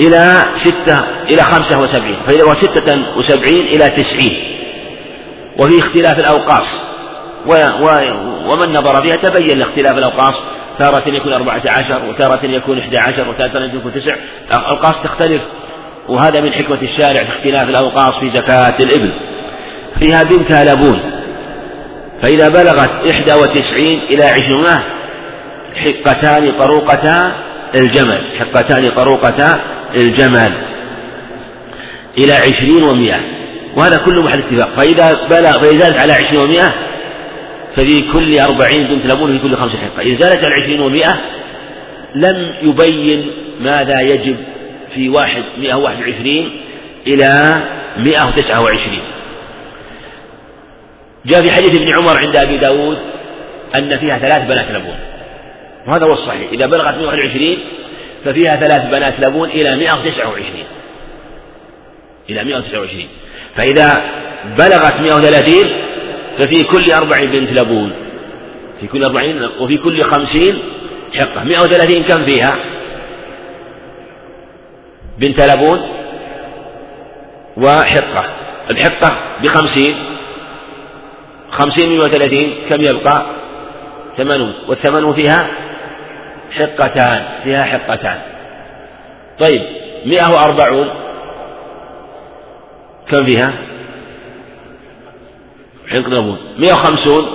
[0.00, 0.32] إلى
[0.64, 4.44] ستة إلى خمسة وسبعين فإذا هو ستة وسبعين إلى تسعين
[5.58, 6.66] وفي اختلاف الأوقاص
[7.46, 7.88] و و
[8.52, 10.34] ومن نظر فيها تبين اختلاف الأوقاص
[10.78, 14.14] تارة يكون أربعة عشر وتارة يكون إحدى عشر وتارة يكون تسع
[14.54, 15.42] الأوقاص تختلف
[16.08, 19.10] وهذا من حكمة الشارع في اختلاف الأوقاص في زكاة الإبل.
[20.00, 21.00] فيها بنت لبون
[22.22, 24.66] فإذا بلغت إحدى وتسعين إلى عشرين
[25.74, 27.32] حقتان طروقتا
[27.74, 29.60] الجمل حقتان طروقتا
[29.94, 30.52] الجمل
[32.18, 33.20] إلى عشرين ومئة
[33.76, 34.68] وهذا كله محل اتفاق.
[34.76, 36.74] فإذا بلغ فإذا زادت على عشرين ومئة
[37.76, 40.02] ففي كل أربعين بنت لبون في كل خمسة حقة.
[40.02, 41.16] إذا زادت على عشرين ومئة
[42.14, 43.26] لم يبين
[43.60, 44.36] ماذا يجب
[44.94, 46.50] في واحد مئة واحد وعشرين
[47.06, 47.60] إلى
[47.96, 49.02] مئة وتسعة وعشرين.
[51.26, 52.98] جاء في حديث ابن عمر عند أبي داود
[53.76, 54.98] أن فيها ثلاث بنات لبون.
[55.86, 56.50] وهذا هو الصحيح.
[56.52, 57.58] إذا بلغت 121
[58.24, 60.64] ففيها ثلاث بنات لبون إلى 129
[62.30, 63.08] إلى 129
[63.56, 64.02] فإذا
[64.58, 65.70] بلغت 130
[66.38, 67.92] ففي كل أربع بنت لبون.
[68.80, 70.58] في كل أربعين وفي كل خمسين
[71.14, 71.44] حقة.
[71.44, 72.56] 130 كم فيها؟
[75.18, 75.80] بنت لبون
[77.56, 78.24] وحقة.
[78.70, 80.13] الحقة بخمسين.
[81.50, 83.26] خمسين من وثلاثين كم يبقى؟
[84.16, 84.52] ثمانون.
[84.68, 85.46] والثمانون فيها
[86.50, 88.18] حقتان فيها حقتان.
[89.40, 89.62] طيب
[90.06, 90.90] مئة وأربعون.
[93.10, 93.52] كم فيها؟
[95.88, 97.26] حق نبون مئة وخمسون.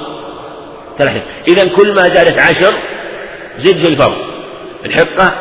[0.98, 1.22] ثلاثة.
[1.48, 2.74] إذا كل ما زادت عشر
[3.58, 4.18] زد في الفرض.
[4.86, 5.34] الحقة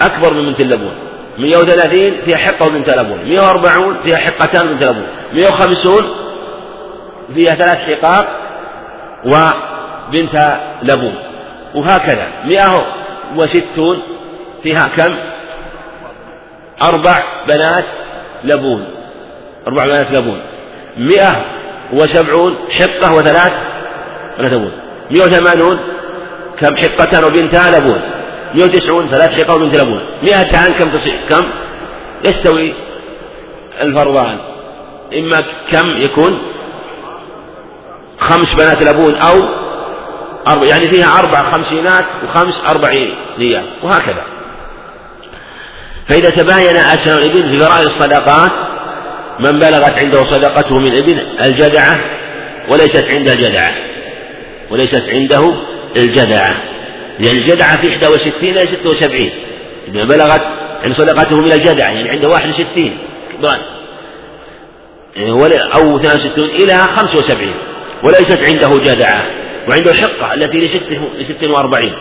[0.00, 0.94] أكبر من بنت اللبون
[1.38, 6.04] مئة وثلاثين فيها حقة وبنت لبون مئة وأربعون فيها حقتان بنت لبون مئة وخمسون
[7.34, 8.26] فيها ثلاث حقاق
[9.24, 11.14] وبنت لبون
[11.74, 12.28] وهكذا.
[12.44, 12.86] مئة
[13.36, 14.02] وستون.
[14.62, 15.14] فيها كم؟
[16.82, 17.84] أربع بنات
[18.44, 18.84] لبون.
[19.66, 20.40] أربع بنات لبون.
[20.98, 21.44] مئة
[21.92, 23.52] وسبعون حقة وثلاث
[24.38, 24.72] بنات لبون.
[25.10, 25.78] مئة وثمانون
[26.60, 28.00] كم؟ حقتان وبنتا لبون.
[28.54, 30.00] مئة وتسعون ثلاث حقة وبنت لبون.
[30.22, 31.44] مئتان كم تصير؟ كم؟
[32.24, 32.72] يستوي
[33.80, 34.38] الفرضان
[35.18, 36.38] إما كم يكون؟
[38.18, 39.48] خمس بنات لبون أو
[40.48, 44.24] أربع يعني فيها أربع خمسينات وخمس أربعينيات وهكذا.
[46.08, 48.52] فإذا تباين أسنان الإبل في فرائض الصدقات
[49.40, 52.00] من بلغت عنده صدقته من إبل الجدعة
[52.68, 53.74] وليست عنده الجدعة.
[54.70, 55.54] وليست عنده
[55.96, 56.54] الجدعة.
[57.18, 59.30] لأن الجدعة في 61 إلى 76
[59.88, 60.42] إذا بلغت
[60.84, 62.98] عند صدقته من الجدعة يعني عنده 61
[65.74, 67.52] أو 62 إلى 75
[68.04, 69.22] وليست عنده جدعة
[69.68, 71.92] وعنده الحقة التي لست وأربعين.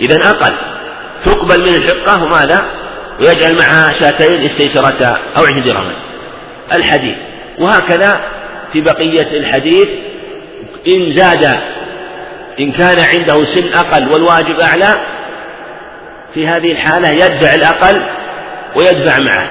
[0.00, 0.54] إذا أقل.
[1.24, 2.64] تقبل من الحقة وماذا؟
[3.20, 5.92] ويجعل معها شاتين استيسرتا أو عشرين درهما
[6.72, 7.14] الحديث.
[7.58, 8.20] وهكذا
[8.72, 9.88] في بقية الحديث
[10.88, 11.44] إن زاد
[12.60, 15.00] إن كان عنده سن أقل والواجب أعلى
[16.34, 18.02] في هذه الحالة يدفع الأقل
[18.76, 19.48] ويدفع معه.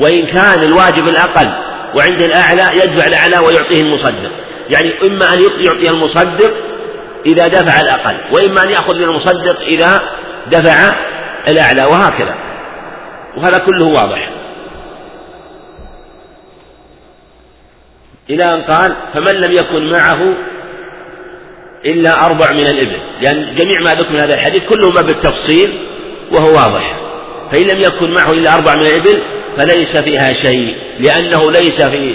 [0.00, 1.50] وإن كان الواجب الأقل
[1.94, 4.30] وعند الأعلى يدفع الأعلى ويعطيه المصدق.
[4.70, 6.54] يعني إما أن يعطي المصدق
[7.26, 9.94] إذا دفع الأقل وإما أن يأخذ من المصدق إذا
[10.46, 10.94] دفع
[11.48, 12.34] الأعلى وهكذا.
[13.36, 14.30] وهذا كله واضح.
[18.30, 20.34] إلى أن قال فمن لم يكن معه
[21.86, 22.98] إلا أربع من الإبل.
[23.20, 25.78] لأن جميع ما ذكر من هذا الحديث كله ما بالتفصيل
[26.32, 26.96] وهو واضح.
[27.52, 29.22] فإن لم يكن معه إلا أربع من الإبل
[29.56, 32.14] فليس فيها شيء لأنه ليس في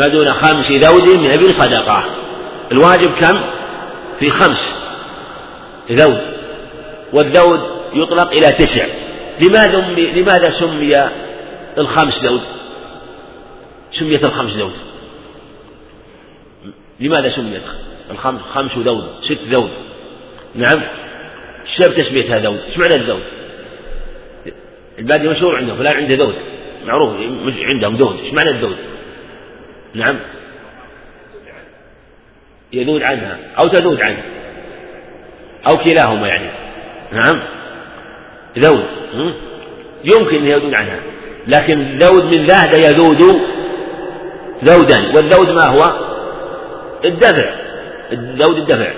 [0.00, 2.04] ما دون خمس ذود من إبل صدقة
[2.72, 3.40] الواجب كم؟
[4.20, 4.68] في خمس.
[5.90, 6.20] ذود
[7.12, 7.60] والذود
[7.94, 8.86] يطلق إلى تسع.
[9.40, 11.08] لماذا لماذا سمي
[11.78, 12.40] الخمس ذود
[13.92, 14.72] سميت الخمس ذود
[17.00, 17.62] لماذا سميت
[18.10, 19.70] الخمس خمس ذود ست ذود
[20.54, 20.80] نعم.
[21.64, 23.22] الشاب تسميتها ذود إيش معنى الذود
[24.98, 26.34] البادية مشهور عندهم فلان عنده ذود
[26.86, 27.12] معروف
[27.74, 28.76] عندهم ذود إيش معنى الذود
[29.94, 30.16] نعم.
[32.72, 34.22] يذود عنها أو تذود عنه.
[35.66, 36.50] أو كلاهما يعني.
[37.12, 37.40] نعم.
[38.58, 38.84] ذود.
[40.04, 41.00] يمكن أن يذود عنها.
[41.46, 43.40] لكن ذود من ذهب يذود
[44.64, 45.16] ذودا.
[45.16, 45.92] والذود ما هو؟
[47.04, 47.50] الدفع.
[48.12, 48.90] الذود الدفع.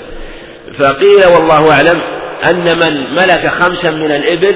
[0.78, 2.00] فقيل والله أعلم
[2.50, 4.54] أن من ملك خمسا من الإبل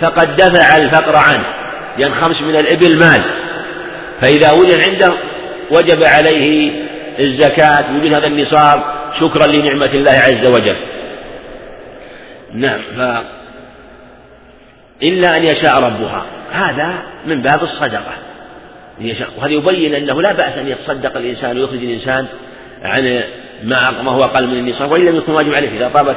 [0.00, 1.44] فقد دفع الفقر عنه.
[1.98, 3.22] لأن خمس من الإبل مال.
[4.20, 5.14] فإذا وجد عنده
[5.70, 6.72] وجب عليه
[7.18, 8.82] الزكاة وجود هذا النصاب
[9.20, 10.76] شكرا لنعمة الله عز وجل.
[12.54, 13.00] نعم ف
[15.02, 16.24] إلا أن يشاء ربها.
[16.52, 18.12] هذا من باب الصدقة.
[19.38, 22.26] وهذا يبين أنه لا بأس أن يتصدق الإنسان ويخرج الإنسان
[22.82, 23.22] عن
[23.64, 26.16] ما ما هو أقل من النصاب وإن لم يكن واجب عليه إذا طابت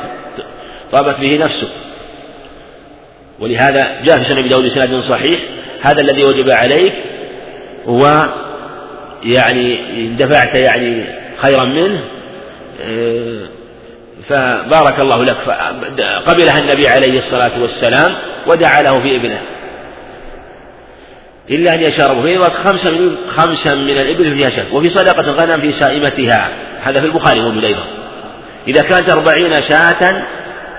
[0.92, 1.68] طابت به نفسه.
[3.40, 5.40] ولهذا جاء في سنة أبي داود بسند صحيح
[5.82, 6.94] هذا الذي وجب عليك
[7.88, 8.30] هو
[9.26, 9.78] يعني
[10.20, 11.06] دفعت يعني
[11.42, 12.02] خيرا منه
[12.82, 13.40] آه،
[14.30, 15.38] فبارك الله لك
[16.26, 18.14] قبلها النبي عليه الصلاة والسلام
[18.48, 19.40] ودعا له في ابنه.
[21.50, 25.74] إلا أن يشربه في خمسة من خمسا من الإبل فيها شاة وفي صدقة الغنم في
[25.74, 26.50] سائمتها.
[26.84, 27.84] هذا في البخاري موجود أيضا.
[28.68, 30.24] إذا كانت أربعين شاة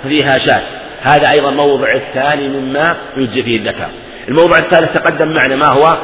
[0.09, 0.62] فيها شاة.
[1.03, 3.88] هذا أيضا موضع الثاني مما يجزي فيه الذكر.
[4.28, 5.97] الموضع الثالث تقدم معنا ما هو؟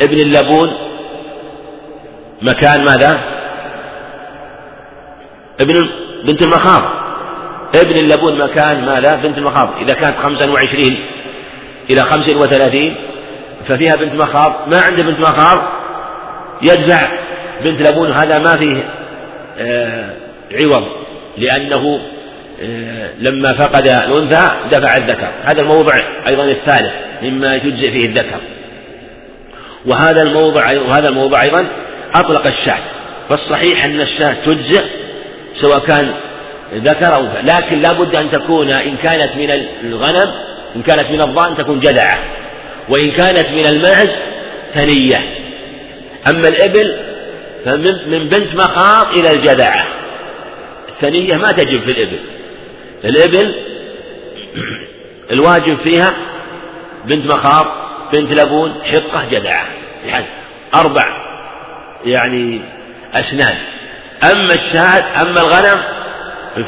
[0.00, 0.72] ابن اللبون
[2.42, 3.20] مكان ماذا؟
[5.60, 5.88] ابن
[6.24, 6.82] بنت المخاض.
[7.74, 9.68] ابن اللبون مكان ماذا؟ بنت المخاض.
[9.80, 10.98] إذا كانت خمسا وعشرين
[11.90, 12.96] إلى خمس وثلاثين
[13.68, 15.62] ففيها بنت مخاض ما عنده بنت مخاض
[16.62, 17.08] يدفع
[17.64, 18.12] بنت لبون.
[18.12, 18.90] هذا ما فيه
[19.58, 20.10] آه
[20.62, 20.86] عوض
[21.38, 22.00] لأنه
[22.62, 25.28] آه لما فقد الأنثى دفع الذكر.
[25.42, 25.94] هذا الموضع
[26.28, 28.38] أيضا الثالث مما تجزئ فيه الذكر.
[29.86, 31.66] وهذا الموضع وهذا الموضع أيضا
[32.14, 32.78] أطلق الشاة
[33.28, 34.84] فالصحيح أن الشاة تجزئ
[35.54, 36.14] سواء كان
[36.74, 39.50] ذكر أو لكن لا بد أن تكون إن كانت من
[39.84, 40.30] الغنم
[40.76, 42.18] إن كانت من الضأن تكون جدعة
[42.88, 44.10] وإن كانت من المعز
[44.74, 45.24] ثنية.
[46.28, 46.96] أما الإبل
[47.64, 49.88] فمن بنت مخاض إلى الجدعة
[50.88, 52.18] الثنية ما تجب في الإبل.
[53.04, 53.54] الإبل
[55.32, 56.12] الواجب فيها
[57.04, 57.66] بنت مخاض
[58.12, 59.66] بنت لبون حقة جدعة
[60.74, 61.29] أربع.
[62.04, 62.60] يعني
[63.14, 63.56] أسنان.
[64.32, 65.80] أما الشاة أما الغنم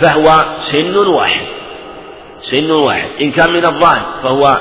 [0.01, 1.47] فهو سن واحد.
[2.43, 3.09] سن واحد.
[3.21, 4.59] إن كان من الضأن فهو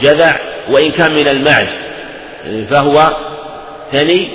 [0.00, 0.36] جذع
[0.70, 1.68] وإن كان من المعز
[2.70, 3.16] فهو
[3.92, 4.28] ثني.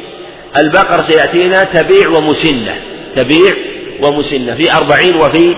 [0.57, 2.75] البقر سيأتينا تبيع ومسنة.
[3.15, 3.55] تبيع
[4.01, 4.55] ومسنة.
[4.55, 5.55] في أربعين وفي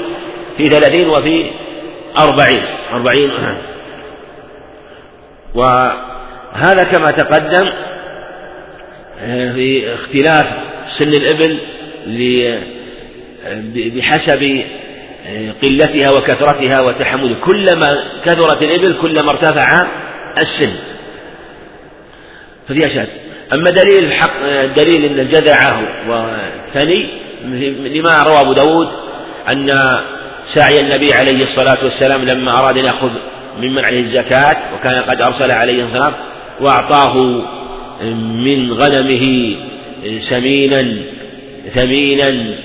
[0.57, 1.51] في ثلاثين وفي
[2.17, 2.63] أربعين.
[2.93, 3.31] أربعين.
[5.55, 7.69] وهذا كما تقدم
[9.25, 10.45] في اختلاف
[10.97, 11.57] سن الإبل
[13.75, 14.61] بحسب
[15.63, 19.87] قلتها وكثرتها وتحملها كلما كثرت الإبل كلما ارتفع
[20.37, 20.73] السن.
[22.69, 23.07] ففي أشد
[23.53, 27.05] أما دليل الحق دليل أن الجذع والثني
[27.95, 28.87] لما روى أبو داود
[29.49, 29.97] أن
[30.53, 33.09] سعي النبي عليه الصلاة والسلام لما أراد أن يأخذ
[33.57, 36.13] ممن عليه الزكاة وكان قد أرسل عليه السلام
[36.59, 37.41] وأعطاه
[38.45, 39.55] من غنمه
[40.21, 40.95] سمينا
[41.73, 42.55] ثمينا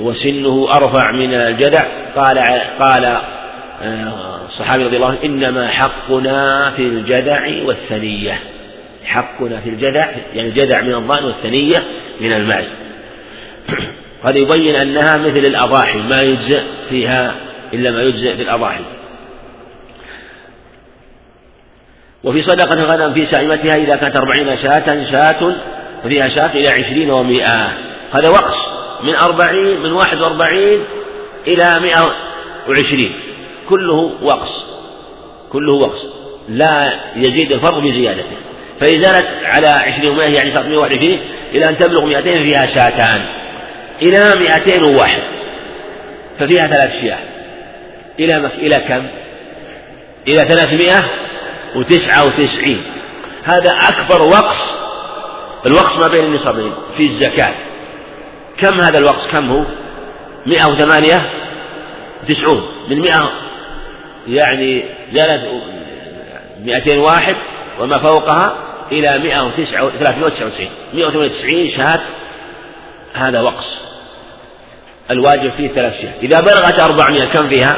[0.00, 1.84] وسنه أرفع من الجدع.
[2.16, 2.38] قال
[2.80, 3.18] قال
[4.48, 8.38] الصحابي رضي الله عنه إنما حقنا في الجدع والثنية.
[9.04, 11.82] حقنا في الجدع يعني الجدع من الضأن والثنية
[12.20, 12.64] من المعز
[14.24, 16.60] هذا يبين أنها مثل الأضاحي ما يجزئ
[16.90, 17.34] فيها
[17.74, 18.84] إلا ما يجزئ في الأضاحي.
[22.24, 25.52] وفي صدقة الغنم في سائمتها إذا كانت أربعين شاة شاة
[26.04, 27.72] ففيها شاة إلى عشرين ومئة.
[28.12, 28.56] هذا وقص
[29.02, 30.80] من أربعين من واحد وأربعين
[31.46, 32.14] إلى مئة
[32.68, 33.12] وعشرين.
[33.68, 34.64] كله وقص.
[35.52, 36.04] كله وقص.
[36.48, 38.36] لا يزيد الفرق بزيادته
[38.80, 41.18] فإذا زادت على عشرين ومئة يعني صارت مئة وعشرين
[41.54, 43.20] إلى أن تبلغ مئتين فيها شاتان.
[44.02, 45.22] إلى مئتين وواحد.
[46.38, 47.18] ففيها ثلاث شياة.
[48.20, 48.50] إلى.
[48.58, 49.06] إلى كم؟
[50.28, 51.04] إلى ثلاثمائة
[51.76, 52.82] وتسعة وتسعين.
[53.44, 54.78] هذا أكبر وقص
[55.66, 57.54] الوقص ما بين النصابين في الزكاة.
[58.58, 59.64] كم هذا الوقص؟ كم هو؟
[60.46, 61.30] مئة وثمانية؟
[62.22, 63.30] وتسعون من مئة
[64.28, 65.50] يعني زالت
[66.64, 67.36] مئتين واحد
[67.80, 68.56] وما فوقها
[68.92, 72.00] إلى 193 198 شاة
[73.14, 73.78] هذا وقص.
[75.10, 77.76] الواجب فيه ثلاث شاة إذا بلغت 400 كم فيها؟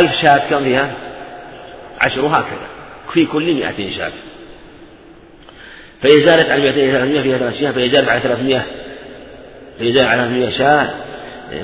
[0.00, 0.90] ألف شاة كم فيها؟
[2.00, 2.66] عشر هكذا
[3.12, 4.12] في كل 200 شاة.
[6.02, 8.62] فإذا زادت عن 200 300 فيها ثلاث شاة فإذا زادت على 300
[9.78, 10.90] فإذا زادت على 300 شاة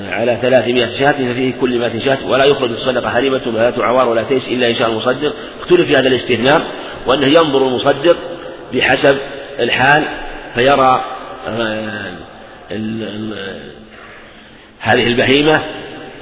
[0.09, 4.43] على ثلاثمائة شاة ففيه كل مائة شاة ولا يخرج الصدقة هريمة ولا عوار ولا تيس
[4.47, 5.33] إلا إن شاء المصدق.
[5.61, 6.61] اختلف في هذا الاستثناء
[7.07, 8.17] وأنه ينظر المصدق
[8.73, 9.17] بحسب
[9.59, 10.03] الحال
[10.55, 11.03] فيرى
[11.47, 12.13] آه،
[14.79, 15.61] هذه البهيمة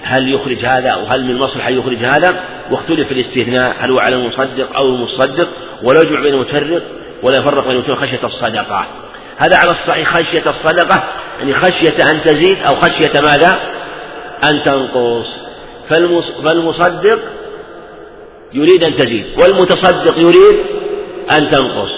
[0.08, 4.16] هل يخرج هذا أو هل من مصلحة يخرج هذا؟ واختلف في الاستثناء هل هو على
[4.16, 5.48] المصدق أو المصدق؟
[5.84, 6.82] ولا يجمع بين المتفرق
[7.24, 8.86] ولا يفرق بين المتفرق خشية الصدقة.
[9.38, 11.04] هذا على الصحيح خشية الصدقة
[11.40, 13.60] يعني خشية أن تزيد أو خشية ماذا؟
[14.50, 15.28] أن تنقص.
[16.44, 17.20] فالمصدق
[18.54, 20.60] يريد أن تزيد والمتصدق يريد
[21.32, 21.92] أن تنقص.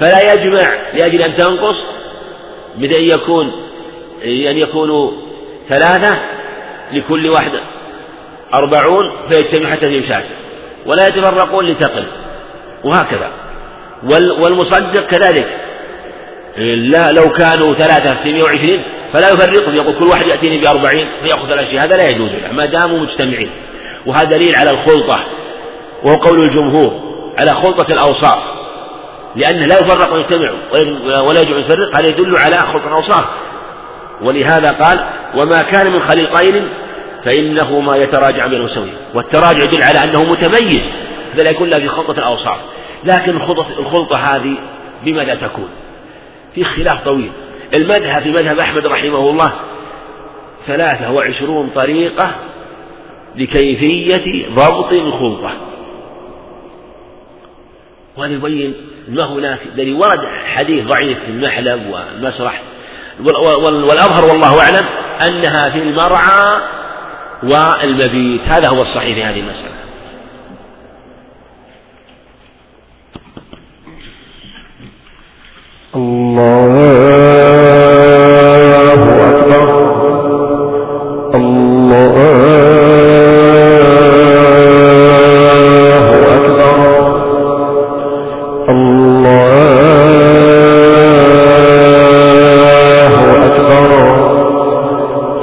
[0.00, 1.76] فلا يجمع لأجل أن تنقص
[2.76, 3.52] بدأ يكون
[4.24, 5.10] أن يكونوا
[5.68, 6.18] ثلاثة
[6.92, 7.52] لكل واحد
[8.54, 10.34] أربعون فيجتمع حتى في مشاكل
[10.86, 12.04] ولا يتفرقون لتقل.
[12.84, 13.30] وهكذا.
[14.40, 15.48] والمصدق كذلك.
[16.76, 18.82] لا لو كانوا ثلاثة في 120
[19.12, 19.74] فلا يفرقهم.
[19.74, 23.50] يقول كل واحد يأتيني بأربعين فيأخذ الأشياء هذا لا يجوز له ما داموا مجتمعين.
[24.06, 25.20] وهذا دليل على الخلطة.
[26.02, 27.00] وهو قول الجمهور
[27.38, 28.38] على خلطة الأوصاف.
[29.36, 30.50] لأنه لا يفرق ويجتمع
[31.20, 31.96] ولا يجوز يفرق.
[31.98, 33.24] هذا يدل على خلطة الأوصاف.
[34.22, 36.68] ولهذا قال وما كان من خليطين
[37.24, 38.90] فإنه ما يتراجع بين سوي.
[39.14, 40.80] والتراجع يدل على أنه متميز
[41.34, 42.58] هذا لا يكون في خلطة الأوصاف.
[43.04, 43.36] لكن
[43.78, 44.54] الخلطة هذه
[45.04, 45.68] بماذا تكون؟
[46.54, 47.30] في خلاف طويل.
[47.74, 49.52] المذهب في مذهب أحمد رحمه الله
[50.66, 52.30] ثلاثة وعشرون طريقة
[53.36, 55.50] لكيفية ضبط الخلطة.
[58.16, 58.74] وليبين
[59.08, 60.20] ما هناك الذي ورد
[60.54, 62.62] حديث ضعيف في المحلب والمسرح
[63.20, 64.84] والأظهر والله أعلم
[65.26, 66.60] أنها في المرعى
[67.42, 68.40] والمبيت.
[68.48, 69.76] هذا هو الصحيح في هذه المسألة.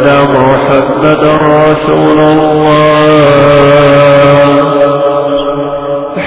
[0.00, 3.20] أن محمد رسول الله.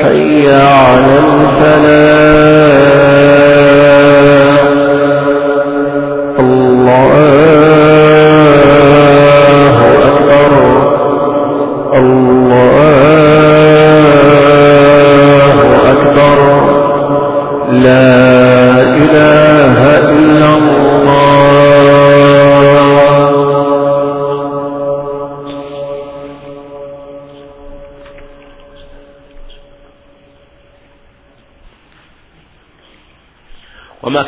[0.02, 2.16] حي على الفلاح.
[6.40, 7.55] الله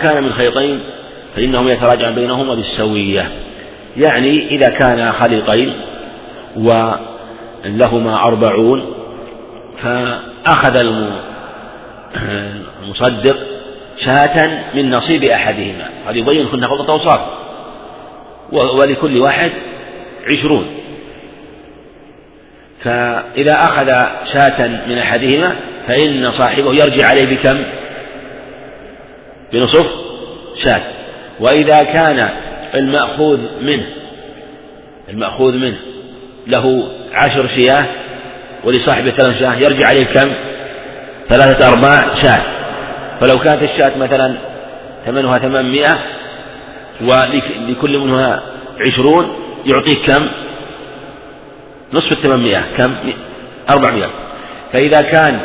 [0.01, 0.79] كان من خيطين
[1.35, 3.31] فإنهم يتراجعون بينهما بالسوية.
[3.97, 5.73] يعني إذا كان خليطين
[6.55, 8.93] ولهما أربعون
[9.81, 10.75] فأخذ
[12.83, 13.37] المصدق
[13.97, 15.89] شاة من نصيب أحدهما.
[16.07, 17.21] هذا يبين كنا خلطة أوصاف.
[18.51, 19.51] ولكل واحد
[20.27, 20.67] عشرون.
[22.83, 23.85] فإذا أخذ
[24.33, 25.55] شاة من أحدهما
[25.87, 27.57] فإن صاحبه يرجع عليه بكم؟
[29.53, 29.87] بنصف
[30.63, 30.81] شاة
[31.39, 32.29] وإذا كان
[32.75, 33.85] المأخوذ منه
[35.09, 35.77] المأخوذ منه
[36.47, 37.85] له عشر شياه
[38.63, 40.31] ولصاحبه ثلاث شاه يرجع عليه كم؟
[41.29, 42.41] ثلاثة أرباع شاة
[43.19, 44.33] فلو كانت الشاة مثلا
[45.05, 45.97] ثمنها ثمانمائة
[47.01, 48.41] ولكل منها
[48.81, 49.35] عشرون
[49.65, 50.27] يعطيك كم؟
[51.93, 52.93] نصف الثمانمائة كم؟
[53.69, 54.09] أربعمائة
[54.73, 55.39] فإذا كان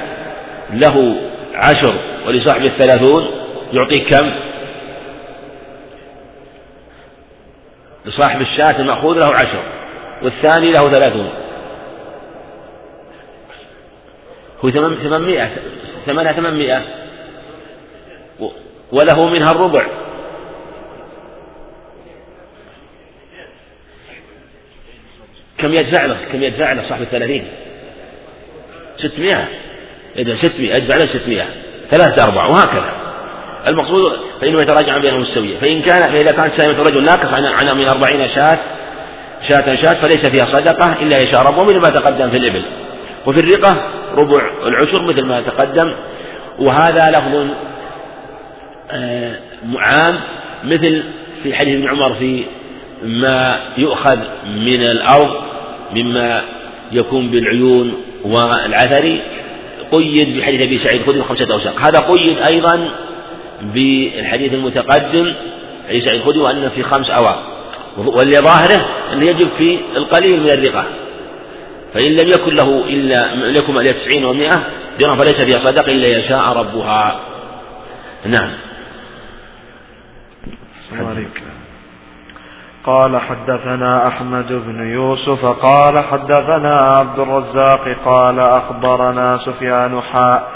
[0.73, 1.17] له
[1.55, 1.95] عشر
[2.27, 3.42] ولصاحبه الثلاثون
[3.73, 4.33] يعطيك كم؟
[8.05, 9.63] لصاحب الشاة المأخوذ له عشر
[10.23, 11.31] والثاني له ثلاثون.
[14.65, 15.51] هو ثمانمائة
[16.07, 16.83] ثمنها ثمانمائة
[18.93, 19.87] وله منها الربع.
[25.59, 27.49] كم يدفع له؟ كم يدفع له صاحب الثلاثين؟
[28.97, 29.49] ستمائة.
[30.17, 31.47] إذا ستمائة يدفع له ستمائة.
[31.91, 33.02] ثلاثة أرباع وهكذا.
[33.67, 37.89] المقصود فإنه يتراجع بينهم السوية فإن كان فإذا كانت سائمة الرجل ناقص عن عن من
[37.89, 38.59] أربعين شاة
[39.49, 42.63] شاة شاة فليس فيها صدقة إلا يشاء ربه مثل ما تقدم في الإبل.
[43.27, 43.77] وفي الرقة
[44.17, 45.93] ربع العشر مثل ما تقدم.
[46.59, 47.47] وهذا لفظ
[48.91, 49.37] آه،
[49.77, 50.21] عام
[50.65, 51.03] مثل
[51.43, 52.45] في حديث ابن عمر في
[53.03, 55.31] ما يؤخذ من الأرض
[55.97, 56.43] مما
[56.93, 57.95] يكون بالعيون
[58.25, 59.19] والعثر
[59.93, 61.81] قيد بحديث أبي سعيد الخدري خمسة أوساق.
[61.81, 62.89] هذا قيد أيضا
[63.63, 65.35] بالحديث المتقدم
[65.89, 67.43] حديث سعيد الخدري وأنه في خمس أواق
[67.97, 70.85] واللي ظاهره أنه يجب في القليل من الرقة.
[71.95, 74.63] فإن لم يكن له إلا لكم إلى تسعين ومائة
[75.01, 77.21] درهم فليس فيها صدق إلا يشاء ربها.
[78.27, 78.51] نعم.
[82.85, 90.53] قال حدثنا أحمد بن يوسف قال حدثنا عبد الرزاق قال أخبرنا سفيان حاء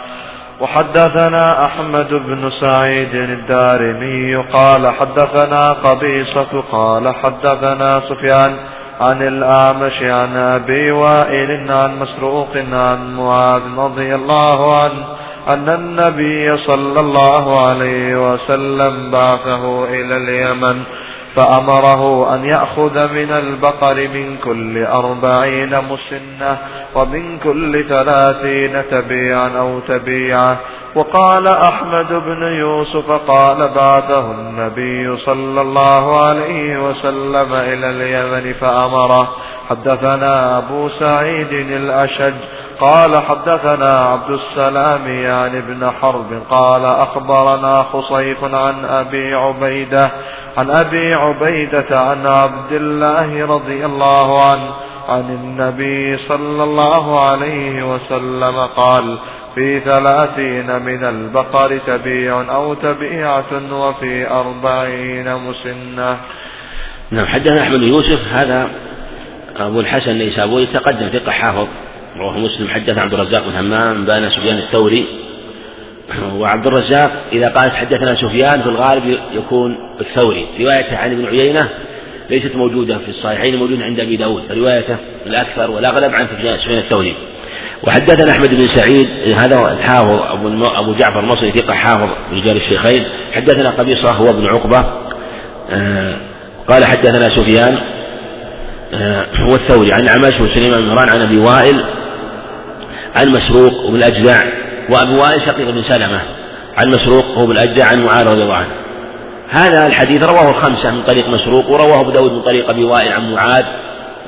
[0.61, 8.57] وحدثنا أحمد بن سعيد الدارمي قال حدثنا قبيصة قال حدثنا سفيان
[9.01, 15.05] عن الأعمش عن أبي وائل عن مسروق عن معاذ رضي الله عنه
[15.49, 20.83] أن النبي صلى الله عليه وسلم بعثه إلى اليمن
[21.37, 26.59] فأمره أن يأخذ من البقر من كل أربعين مسنة
[26.95, 30.57] ومن كل ثلاثين تبيعا أو تبيعة
[30.95, 39.29] وقال أحمد بن يوسف قال بعثه النبي صلى الله عليه وسلم إلى اليمن فأمره.
[39.71, 42.35] حدثنا أبو سعيد الأشج
[42.81, 50.11] قال حدثنا عبد السلام يعني ابن حرب قال أخبرنا خصيف عن أبي عبيدة
[50.57, 54.71] عن أبي عبيدة عن عبد الله رضي الله عنه
[55.09, 59.19] عن النبي صلى الله عليه وسلم قال
[59.55, 66.19] في ثلاثين من البقر تبيع أو تبيعة وفي أربعين مسنة.
[67.11, 68.69] نعم حدثنا أحمد يوسف هذا
[69.57, 71.67] أبو الحسن النيسابوري تقدم ثقة حافظ
[72.17, 75.26] رواه مسلم حدث عبد الرزاق بن همام بان سفيان الثوري
[76.35, 80.47] وعبد الرزاق إذا قالت حدثنا سفيان في الغالب يكون الثوري.
[80.61, 81.69] روايته عن ابن عيينة
[82.31, 84.97] ليست موجودة في الصحيحين موجودة عند أبي داود روايته
[85.27, 87.15] الأكثر والأغلب عن سفيان الثوري.
[87.83, 93.05] وحدثنا أحمد بن سعيد هذا الحافظ أبو, أبو جعفر المصري ثقة حافظ رجال الشيخين.
[93.33, 94.85] حدثنا قبيصة هو ابن عقبة.
[95.71, 96.17] آه
[96.69, 97.79] قال حدثنا سفيان
[98.95, 101.85] آه هو الثوري عن عمش وسليمان بن عن أبي وائل
[103.17, 104.43] عن مسروق الأجدع
[104.91, 106.21] وأبو وائل شقيق بن سلمة
[106.77, 108.71] عن مسروق هو بن الأجدع عن معاذ رضي الله عنه.
[109.51, 113.33] هذا الحديث رواه الخمسة من طريق مسروق ورواه أبو داود من طريق أبي وائل عن
[113.33, 113.65] معاذ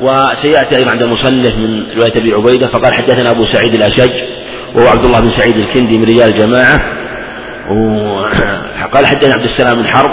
[0.01, 4.11] وسيأتي أيضا عند المصنف من رواية أبي عبيدة فقال حدثنا أبو سعيد الأشج
[4.75, 6.81] وهو عبد الله بن سعيد الكندي من رجال الجماعة
[7.71, 10.11] وقال حدثنا عبد السلام بن حرب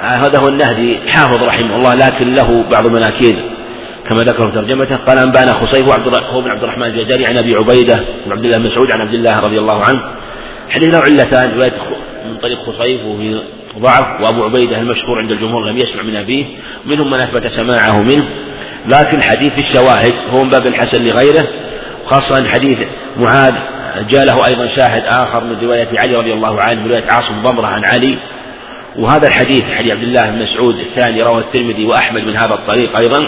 [0.00, 3.36] هذا هو النهدي حافظ رحمه الله لكن له بعض المناكير
[4.10, 5.88] كما ذكر في ترجمته قال أنبأنا خصيف
[6.32, 9.40] هو بن عبد الرحمن الجزري عن أبي عبيدة بن عبد الله مسعود عن عبد الله
[9.40, 10.00] رضي الله عنه.
[10.70, 11.72] حديث له علتان رواية
[12.26, 13.40] من طريق خصيف وفي
[13.78, 16.44] ضعف وأبو عبيدة المشهور عند الجمهور لم يسمع من أبيه
[16.86, 18.24] منهم من أثبت سماعه منه.
[18.86, 21.46] لكن حديث الشواهد هو من باب الحسن لغيره
[22.06, 22.78] خاصة حديث
[23.16, 23.54] معاذ
[24.08, 27.66] جاء له أيضا شاهد آخر من رواية علي رضي الله عنه من رواية عاصم ضمرة
[27.66, 28.18] عن علي.
[28.98, 33.26] وهذا الحديث حديث عبد الله بن مسعود الثاني رواه الترمذي وأحمد من هذا الطريق أيضا.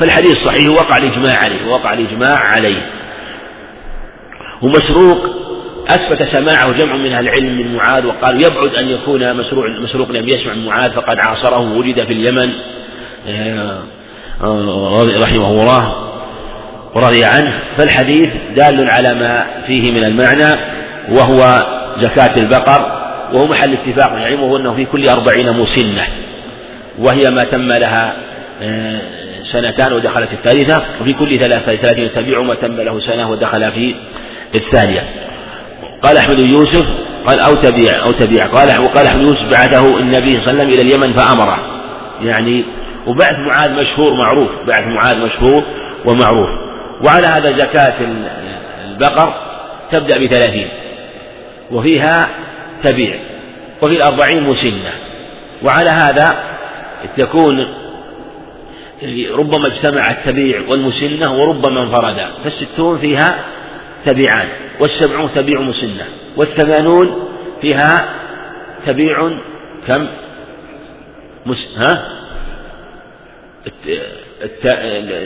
[0.00, 2.86] فالحديث صحيح وقع الإجماع عليه وقع الإجماع عليه.
[4.62, 5.18] ومسروق
[5.88, 10.28] أثبت سماعه جمع من أهل العلم من معاذ وقالوا يبعد أن يكون مسروق مسروق لم
[10.28, 12.52] يسمع من معاذ فقد عاصره وولد في اليمن.
[13.28, 13.78] آه،
[15.22, 15.94] رحمه الله
[16.94, 17.58] ورضي عنه.
[17.76, 20.60] فالحديث دال على ما فيه من المعنى
[21.08, 21.66] وهو
[22.00, 23.00] زكاة البقر
[23.32, 26.06] وهو محل اتفاق العلم أنه في كل أربعين مسنة
[26.98, 28.16] وهي ما تم لها
[29.52, 33.94] سنتان ودخلت الثالثة وفي كل ثلاثين تبيع ما تم له سنة ودخل في
[34.54, 35.04] الثانية.
[36.02, 36.86] قال أحمد يوسف
[37.26, 38.46] قال أو تبيع أو تبيع.
[38.46, 41.58] قال وقال أحمد يوسف بعثه النبي صلى الله عليه وسلم إلى اليمن فأمره.
[42.22, 42.64] يعني
[43.06, 45.64] وبعث معاذ مشهور معروف بعث معاذ مشهور
[46.04, 46.48] ومعروف.
[47.04, 47.94] وعلى هذا زكاة
[48.84, 49.34] البقر
[49.92, 50.68] تبدأ بثلاثين.
[51.70, 52.28] وفيها
[52.82, 53.14] تبيع.
[53.82, 54.92] وفي الأربعين مسنة.
[55.62, 56.34] وعلى هذا
[57.16, 57.66] تكون
[59.32, 63.44] ربما اجتمع التبيع والمسنة وربما انفردا فالستون فيها
[64.06, 64.48] تبيعان
[64.80, 66.04] والسبعون تبيع مسنة
[66.36, 67.28] والثمانون
[67.60, 68.08] فيها
[68.86, 69.30] تبيع
[69.86, 70.06] كم؟
[71.46, 71.78] مس...
[71.78, 72.08] ها؟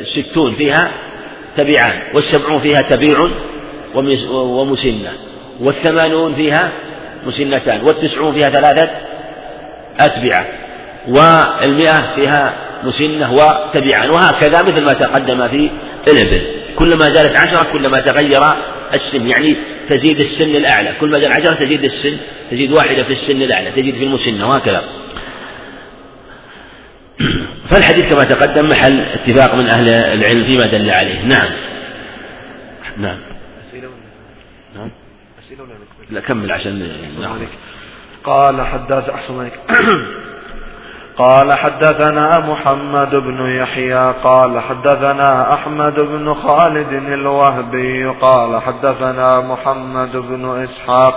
[0.00, 0.90] الستون فيها
[1.56, 3.28] تبيعان والسبعون فيها تبيع
[4.34, 5.12] ومسنة
[5.60, 6.72] والثمانون فيها
[7.26, 8.90] مسنتان والتسعون فيها ثلاثة
[10.00, 10.46] أتبعة
[11.08, 12.54] والمئة فيها
[12.84, 15.70] مسنة وتبعان وهكذا مثل ما تقدم في
[16.08, 16.42] الإبل
[16.76, 18.42] كلما زادت عشرة كلما تغير
[18.94, 19.30] السن.
[19.30, 19.56] يعني
[19.88, 20.92] تزيد السن الأعلى.
[21.00, 22.16] كل ما زاد عشرة تزيد السن
[22.50, 24.82] تزيد واحدة في السن الأعلى تزيد في المسنة وهكذا.
[27.70, 31.24] فالحديث كما تقدم محل اتفاق من أهل العلم فيما دل عليه.
[31.24, 31.48] نعم.
[32.98, 33.18] نعم.
[34.76, 34.90] نعم.
[36.10, 36.88] لا كمل عشان
[37.20, 37.38] نعم.
[38.24, 39.50] قال حدث أحسن
[41.18, 50.64] قال حدثنا محمد بن يحيى قال حدثنا أحمد بن خالد الوهبي قال حدثنا محمد بن
[50.64, 51.14] إسحاق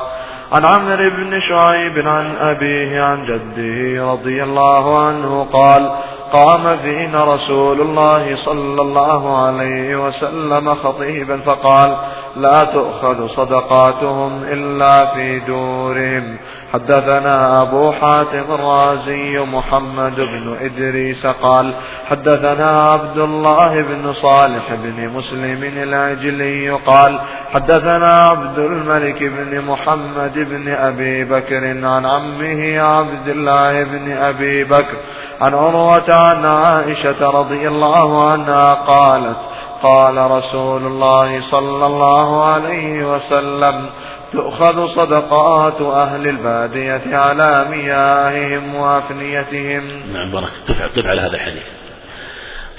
[0.51, 5.91] عن عمرو بن شعيب عن أبيه عن جده رضي الله عنه قال
[6.31, 11.95] قام فينا رسول الله صلى الله عليه وسلم خطيبا فقال
[12.35, 16.37] لا تؤخذ صدقاتهم إلا في دورهم.
[16.73, 21.73] حدثنا أبو حاتم الرازي محمد بن إدريس قال
[22.09, 27.19] حدثنا عبد الله بن صالح بن مسلم العجلي قال
[27.53, 34.97] حدثنا عبد الملك بن محمد بن أبي بكر عن عمه عبد الله بن أبي بكر
[35.41, 39.37] عن عروة عن عائشة رضي الله عنها قالت
[39.83, 43.89] قال رسول الله صلى الله عليه وسلم
[44.33, 49.83] تؤخذ صدقات أهل البادية على مياههم وأفنيتهم.
[50.13, 51.63] نعم بارك قف على هذا الحديث.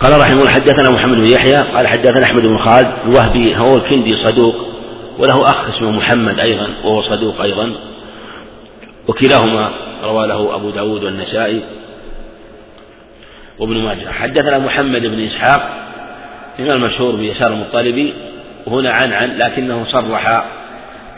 [0.01, 4.17] قال رحمه الله حدثنا محمد بن يحيى قال حدثنا أحمد بن خالد الوهبي هو الكندي
[4.17, 4.55] صدوق
[5.19, 7.73] وله أخ اسمه محمد أيضا وهو صدوق أيضا.
[9.09, 9.71] وكلاهما
[10.05, 11.65] روى له أبو داود والنسائي
[13.59, 14.11] وابن ماجه.
[14.11, 15.89] حدثنا محمد بن إسحاق
[16.59, 18.15] الإمام المشهور بيسار المطلبي
[18.67, 20.45] وهنا عن عن لكنه صرح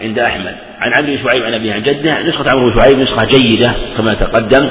[0.00, 0.56] عند أحمد.
[0.80, 4.14] عن عبد بن شعيب عن أبيه عن جده نسخة عمرو بن شعيب نسخة جيدة كما
[4.14, 4.68] تقدم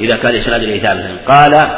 [0.00, 1.68] إذا كان إسناد إليه ثابتا قال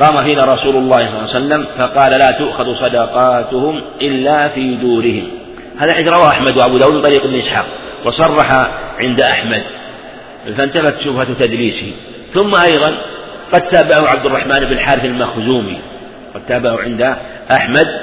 [0.00, 5.28] قام فينا رسول الله صلى الله عليه وسلم فقال لا تؤخذ صدقاتهم إلا في دورهم.
[5.78, 7.66] هذا حديث رواه أحمد وأبو داود طريق ابن إسحاق
[8.04, 8.68] وصرح
[8.98, 9.62] عند أحمد.
[10.56, 11.92] فانتفت شبهة تدليسه.
[12.34, 12.94] ثم أيضا
[13.52, 15.78] قد تابعه عبد الرحمن بن الحارث المخزومي
[16.34, 17.16] قد تابعه عند
[17.52, 18.00] أحمد.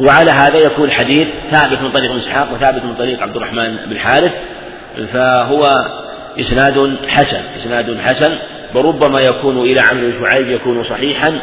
[0.00, 4.32] وعلى هذا يكون الحديث ثابت من طريق إسحاق وثابت من طريق عبد الرحمن بن حارث
[5.12, 5.74] فهو
[6.40, 8.38] إسناد حسن إسناد حسن
[8.74, 11.38] وربما يكون إلى عمرو بن شعيب يكون صحيحا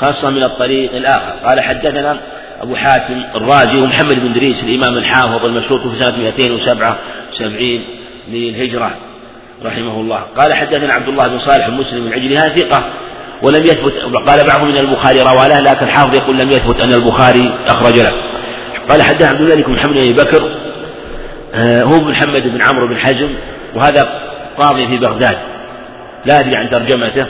[0.00, 1.32] خاصة من الطريق الآخر.
[1.44, 2.16] قال حدثنا
[2.62, 7.80] أبو حاتم الرازي ومحمد بن دريس الإمام الحافظ المشهور في سنة 277
[8.28, 8.90] للهجرة
[9.64, 10.22] رحمه الله.
[10.36, 12.84] قال حدثنا عبد الله بن صالح المسلم العجلي هذا ثقة
[13.42, 13.92] ولم يثبت
[14.28, 18.12] قال بعضهم من البخاري روى له لكن الحافظ يقول لم يثبت أن البخاري أخرج له.
[18.90, 20.50] قال حدثنا عبد الملك بن محمد بن أبي بكر
[21.54, 23.28] آه، هو محمد بن عمرو بن حزم
[23.74, 24.08] وهذا
[24.58, 25.38] قاضي في بغداد.
[26.24, 27.26] لا أدري عن ترجمته.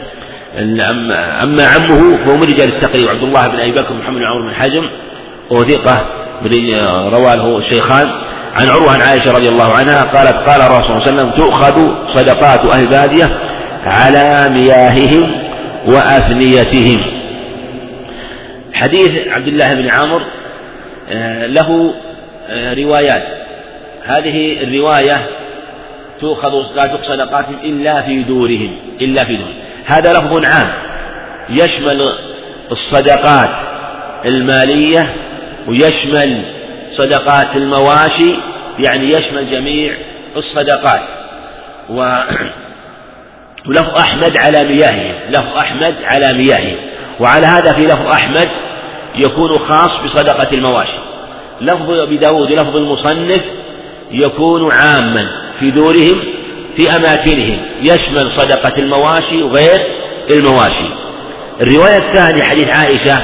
[1.42, 4.54] أما عمه فهو من رجال التقريب عبد الله بن أبي بكر محمد بن عمرو بن
[4.54, 4.84] حزم
[5.50, 6.06] وهو ثقة
[7.10, 8.10] رواه الشيخان.
[8.56, 11.88] عن عروة عن عائشة رضي الله عنها قالت قال الرسول صلى الله عليه وسلم تؤخذ
[12.14, 13.38] صدقات أهل البادية
[13.84, 15.47] على مياههم
[15.88, 17.02] وأفنيتهم.
[18.74, 20.22] حديث عبد الله بن عامر
[21.10, 21.94] آه، له
[22.48, 23.22] آه، روايات.
[24.04, 25.26] هذه الرواية
[26.20, 29.54] تؤخذ لا تؤخذ صدقاتهم إلا في دورهم إلا في دورهم.
[29.86, 30.72] هذا لفظ عام.
[31.50, 32.12] يشمل
[32.70, 33.50] الصدقات
[34.24, 35.14] المالية
[35.68, 36.42] ويشمل
[36.92, 38.34] صدقات المواشي
[38.78, 39.92] يعني يشمل جميع
[40.36, 41.02] الصدقات.
[41.90, 42.22] و
[43.68, 46.76] ولفظ أحمد على مياههم لفظ أحمد على مياههم
[47.20, 48.48] وعلى هذا في لفظ أحمد
[49.16, 50.98] يكون خاص بصدقة المواشي.
[51.60, 53.42] لفظ أبي داود لفظ المصنف
[54.10, 55.28] يكون عاما
[55.60, 56.20] في دورهم
[56.76, 59.80] في أماكنهم يشمل صدقة المواشي وغير
[60.30, 60.88] المواشي.
[61.60, 63.22] الرواية الثانية حديث عائشة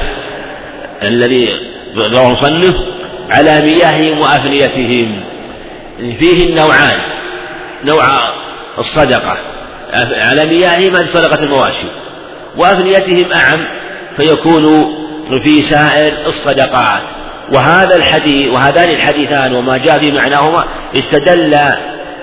[1.03, 1.49] الذي
[1.97, 2.75] رواه المصنف
[3.29, 5.23] على مياههم وأفنيتهم.
[6.19, 6.99] فيه النوعان
[7.85, 8.03] نوع
[8.79, 9.54] الصدقة.
[9.93, 11.87] على مياههم هذه صدقة المواشي.
[12.57, 13.65] وأفنيتهم أعم
[14.17, 14.95] فيكون
[15.43, 17.01] في سائر الصدقات.
[17.53, 20.63] وهذا الحديث وهذان الحديثان وما جاء في معناهما
[20.97, 21.57] استدل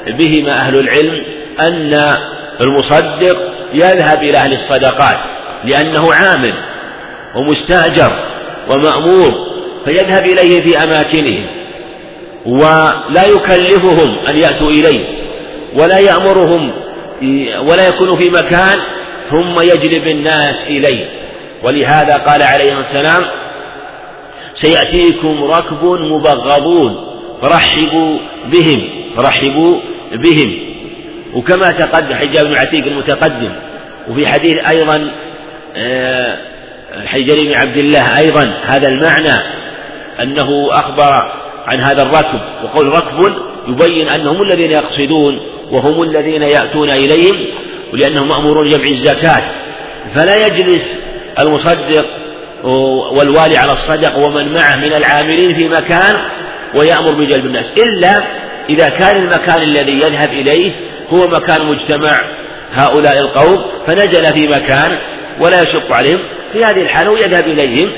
[0.07, 1.23] بهما أهل العلم
[1.69, 2.17] أن
[2.61, 3.39] المصدق
[3.75, 5.19] يذهب إلى أهل الصدقات
[5.65, 6.53] لأنه عامل
[7.35, 8.13] ومستأجر
[8.71, 9.47] ومأمور
[9.85, 11.47] فيذهب إليه في أماكنهم.
[12.47, 15.05] ولا يكلفهم أن يأتوا إليه
[15.75, 16.73] ولا يأمرهم
[17.59, 18.79] ولا يكون في مكان
[19.31, 21.07] ثم يجلب الناس إليه.
[21.63, 23.25] ولهذا قال عليه السلام
[24.55, 29.81] سيأتيكم ركب مبغضون فرحبوا بهم فرحبوا
[30.13, 30.59] بهم.
[31.35, 33.53] وكما تقدم حجاب بن عتيق المتقدم
[34.09, 35.11] وفي حديث أيضا
[35.77, 36.39] آه،
[37.07, 39.43] حجر بن عبد الله أيضا هذا المعنى
[40.23, 41.33] أنه أخبر
[41.67, 43.35] عن هذا الركب وقول ركب
[43.69, 45.41] يبين أنهم الذين يقصدون
[45.73, 47.37] وهم الذين يأتون إليهم
[47.93, 49.43] ولأنهم مأمورون جمع الزكاة.
[50.17, 50.83] فلا يجلس
[51.41, 52.07] المصدق
[53.13, 56.17] والوالي على الصدق ومن معه من العاملين في مكان
[56.75, 57.65] ويأمر بجلب الناس.
[57.77, 58.25] إلا
[58.71, 60.73] إذا كان المكان الذي يذهب إليه
[61.11, 62.15] هو مكان مجتمع
[62.73, 64.99] هؤلاء القوم فنزل في مكان
[65.41, 66.19] ولا يشق عليهم.
[66.53, 67.91] في هذه الحالة يذهب إليهم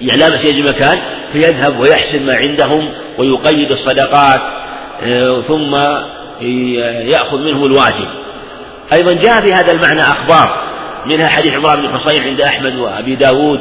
[0.00, 0.98] يعني لا بس يجي مكان
[1.32, 4.40] فيذهب ويحسن ما عندهم ويقيد الصدقات
[5.04, 5.74] آه، ثم
[7.10, 8.08] يأخذ منهم الواجب.
[8.92, 10.62] أيضا جاء في هذا المعنى أخبار
[11.06, 13.60] منها حديث عمران بن حصين عند أحمد وأبي داود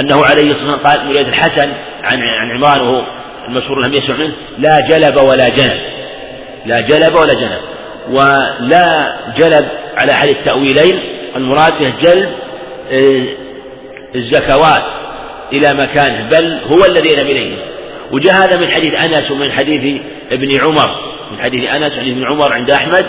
[0.00, 1.72] أنه عليه الصلاة والسلام قال رواية الحسن
[2.02, 3.02] عن عن عمران وهو
[3.48, 5.80] المشهور لم يسمع منه لا جلب ولا جنب
[6.66, 7.60] لا جلب ولا جنب
[8.10, 11.00] ولا جلب على أحد التأويلين
[11.36, 12.30] المراد به جلب
[12.92, 13.24] آه،
[14.14, 14.82] الزكوات
[15.52, 17.56] إلى مكانه بل هو الذي يذهب إليه.
[18.12, 20.00] وجاء هذا من حديث أنس ومن حديث
[20.32, 23.06] ابن عمر من حديث أنس وحديث ابن عمر عند أحمد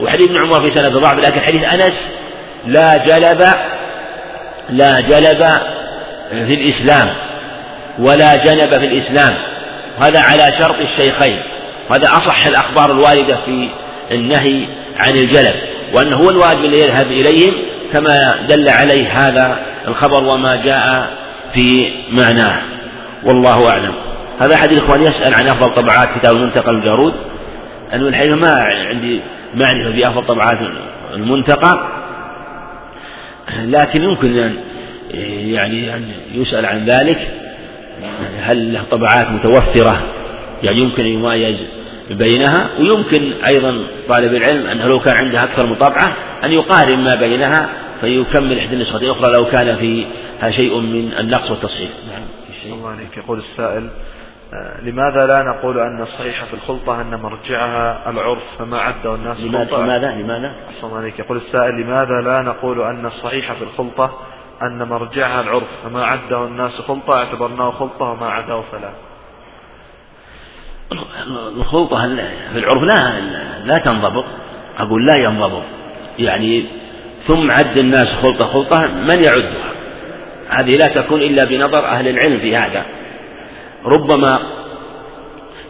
[0.00, 1.94] وحديث ابن عمر في سنة ضعف لكن حديث أنس
[2.66, 3.44] لا جلب
[4.70, 5.46] لا جلب
[6.30, 7.08] في الإسلام
[7.98, 9.34] ولا جنب في الإسلام.
[10.00, 11.38] وهذا على شرط الشيخين.
[11.90, 13.68] وهذا أصح الأخبار الواردة في
[14.10, 14.64] النهي
[14.98, 15.54] عن الجلب
[15.94, 17.52] وأنه هو الواجب الذي يذهب إليهم
[17.92, 19.58] كما دل عليه هذا
[19.88, 21.10] الخبر وما جاء
[21.54, 22.62] في معناه.
[23.24, 23.94] والله أعلم.
[24.40, 27.14] هذا أحد الإخوان يسأل عن أفضل طبعات كتاب المنتقى الجارود.
[27.94, 28.50] أنه الحقيقة ما
[28.88, 29.20] عندي
[29.54, 30.58] معرفة في أفضل طبعات
[31.14, 31.88] المنتقى.
[33.58, 34.56] لكن يمكن أن
[35.50, 37.30] يعني أن يسأل عن ذلك.
[38.40, 40.02] هل له طبعات متوفرة؟
[40.62, 41.56] يعني يمكن أن يميز
[42.10, 42.68] بينها.
[42.80, 47.68] ويمكن أيضا طالب العلم أنه لو كان عنده أكثر من طبعة أن يقارن ما بينها
[48.00, 51.90] فيكمل إحدى النسختين الأخرى لو كان فيها شيء من النقص والتصحيح.
[52.12, 52.22] نعم.
[52.72, 53.16] الله عليك.
[53.16, 53.90] يقول السائل
[54.82, 60.10] لماذا لا نقول أن الصحيح في الخلطة أن مرجعها العرف فما عده الناس لماذا لماذا
[60.10, 61.18] لماذا؟ أحسن عليك.
[61.18, 64.18] يقول السائل لماذا لا نقول أن الصحيح في الخلطة
[64.62, 68.90] أن مرجعها العرف فما عده الناس خلطة؟ اعتبرناه خلطة وما عده فلا.
[71.56, 72.16] الخلطة
[72.52, 73.20] في العرف لا
[73.64, 74.24] لا تنضبط.
[74.78, 75.62] أقول لا ينضبط.
[76.18, 76.64] يعني
[77.26, 79.72] ثم عد الناس خلطة خلطة من يعدها؟
[80.48, 82.84] هذه لا تكون إلا بنظر أهل العلم في هذا.
[83.84, 84.38] ربما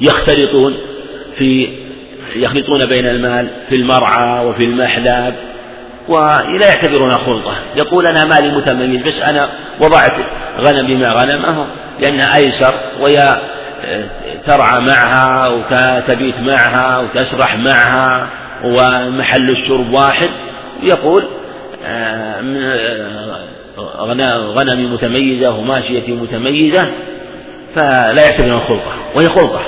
[0.01, 0.77] يختلطون
[1.39, 1.69] في
[2.37, 5.35] يخلطون بين المال في المرعى وفي المحلاب
[6.09, 7.55] ولا يعتبرونها خلطة.
[7.77, 9.49] يقول أنا مالي متميز بس أنا
[9.81, 10.13] وضعت
[10.61, 11.67] غنم بما غنمه
[12.01, 13.41] لأنها أيسر ويا
[14.47, 18.29] ترعى معها وتبيت معها وتسرح معها
[18.65, 20.29] ومحل الشرب واحد.
[20.83, 21.29] يقول
[21.85, 22.41] آه،
[24.55, 26.89] غنمي متميزة وماشيتي متميزة.
[27.79, 29.61] فلا يعتبرها خلطة وهي خلطة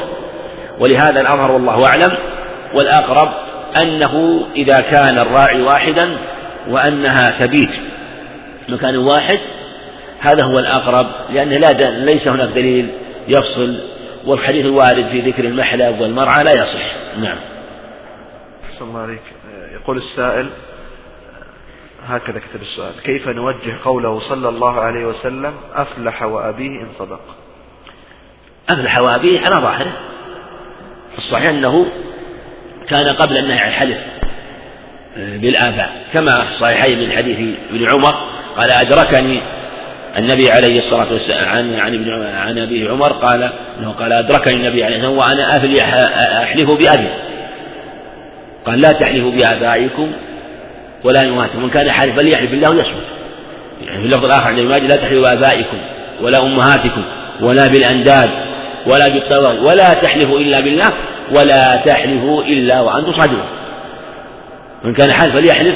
[0.78, 2.16] ولهذا الأظهر والله أعلم
[2.74, 3.28] والأقرب
[3.82, 6.16] أنه إذا كان الراعي واحدا
[6.68, 7.70] وأنها تبيت
[8.68, 9.38] مكان واحد
[10.20, 12.88] هذا هو الأقرب لأنه لا ليس هناك دليل
[13.28, 13.80] يفصل
[14.26, 16.94] والحديث الوارد في ذكر المحلب والمرعى لا يصح.
[17.18, 17.38] نعم.
[18.80, 19.22] الله عليك.
[19.74, 20.46] يقول السائل
[22.06, 27.20] هكذا كتب السؤال كيف نوجه قوله صلى الله عليه وسلم أفلح وأبيه إن صدق؟
[28.72, 29.92] أفلح وأبيه على ظاهره.
[31.18, 31.86] الصحيح أنه
[32.88, 33.98] كان قبل النهي عن الحلف
[35.16, 38.14] بالآباء كما في الصحيحين من حديث ابن عمر
[38.56, 39.40] قال أدركني
[40.18, 44.84] النبي عليه الصلاة والسلام عن عن ابن عن أبي عمر قال أنه قال أدركني النبي
[44.84, 45.82] عليه الصلاة والسلام وأنا أفلي
[46.42, 47.08] أحلف بأبي.
[48.66, 50.12] قال لا تحلفوا بآبائكم
[51.04, 53.04] ولا يمات من كان حالفا فليحلف بالله ويصمت.
[53.82, 55.76] يعني في اللفظ الآخر عند لا تحلفوا بآبائكم
[56.22, 57.02] ولا أمهاتكم
[57.40, 58.30] ولا بالأنداد
[58.86, 60.92] ولا بالطوال ولا تحلفوا إلا بالله
[61.34, 63.46] ولا تحلفوا إلا وأنتم صادقون.
[64.84, 65.74] من كان حالفا فليحلف.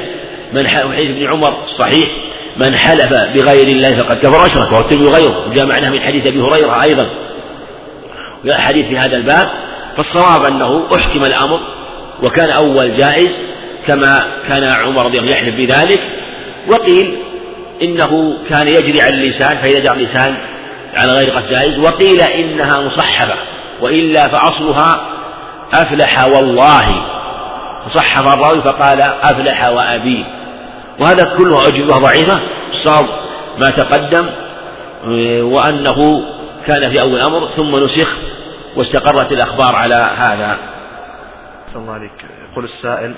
[0.53, 2.09] من حديث ابن عمر الصحيح
[2.57, 5.49] من حلف بغير الله فقد كفر أشرك وهو الترمذي وغيره.
[5.51, 7.07] وجاء معناه من حديث أبي هريرة أيضا.
[8.51, 9.49] حديث في هذا الباب.
[9.97, 11.61] فالصواب أنه أحكم الأمر
[12.23, 13.31] وكان أول جائز
[13.87, 16.01] كما كان عمر رضي الله عنه يحلف بذلك.
[16.69, 17.17] وقيل
[17.83, 20.37] إنه كان يجري على اللسان فإذا جرى اللسان
[20.97, 23.35] على غير قصد جائز وقيل إنها مصحبة
[23.81, 25.01] وإلا فأصلها
[25.73, 26.87] أفلح والله.
[27.87, 30.25] فصحف الراوي فقال أفلح وأبي.
[31.01, 32.41] وهذا كله أجوبة ضعيفة
[32.73, 33.05] صار
[33.59, 34.27] ما تقدم
[35.53, 36.23] وأنه
[36.67, 38.09] كان في أول الأمر ثم نسخ
[38.77, 40.59] واستقرت الأخبار على هذا.
[41.77, 42.25] الله عليك.
[42.51, 43.15] يقول السائل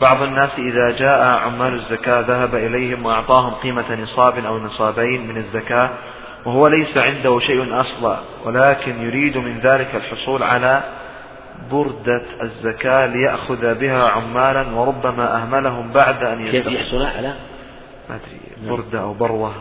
[0.00, 5.90] بعض الناس إذا جاء عمال الزكاة ذهب إليهم وأعطاهم قيمة نصاب أو نصابين من الزكاة
[6.46, 10.82] وهو ليس عنده شيء أصلا ولكن يريد من ذلك الحصول على
[11.70, 17.34] بردة الزكاة ليأخذ بها عمالا وربما أهملهم بعد أن كيف يحصل على؟
[18.10, 19.52] ما أدري بردة أو بروة.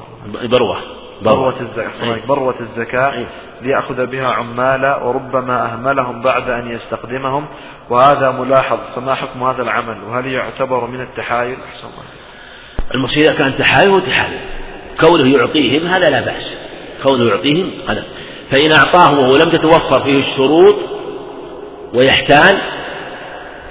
[0.44, 0.78] بروة.
[1.22, 3.26] بروة الزكاة بروة الزكاة
[3.62, 7.46] ليأخذ بها عمالا وربما أهملهم بعد أن يستخدمهم.
[7.90, 12.04] وهذا ملاحظ فما حكم هذا العمل؟ وهل يعتبر من التحايل؟ أحسن الله
[12.96, 14.40] المصير إذا كان تحايل هو تحايل.
[15.00, 16.69] كونه يعطيهم هذا لا بأس.
[17.04, 18.04] كونه يعطيهم هذا
[18.52, 20.76] فإن أعطاهم وهو لم تتوفر فيه الشروط
[21.94, 22.58] ويحتال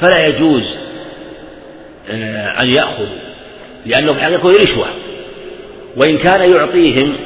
[0.00, 0.62] فلا يجوز
[2.10, 3.18] آه، أن يأخذوا
[3.86, 4.86] لأنه في الحقيقة رشوة.
[5.96, 7.16] وإن كان يعطيهم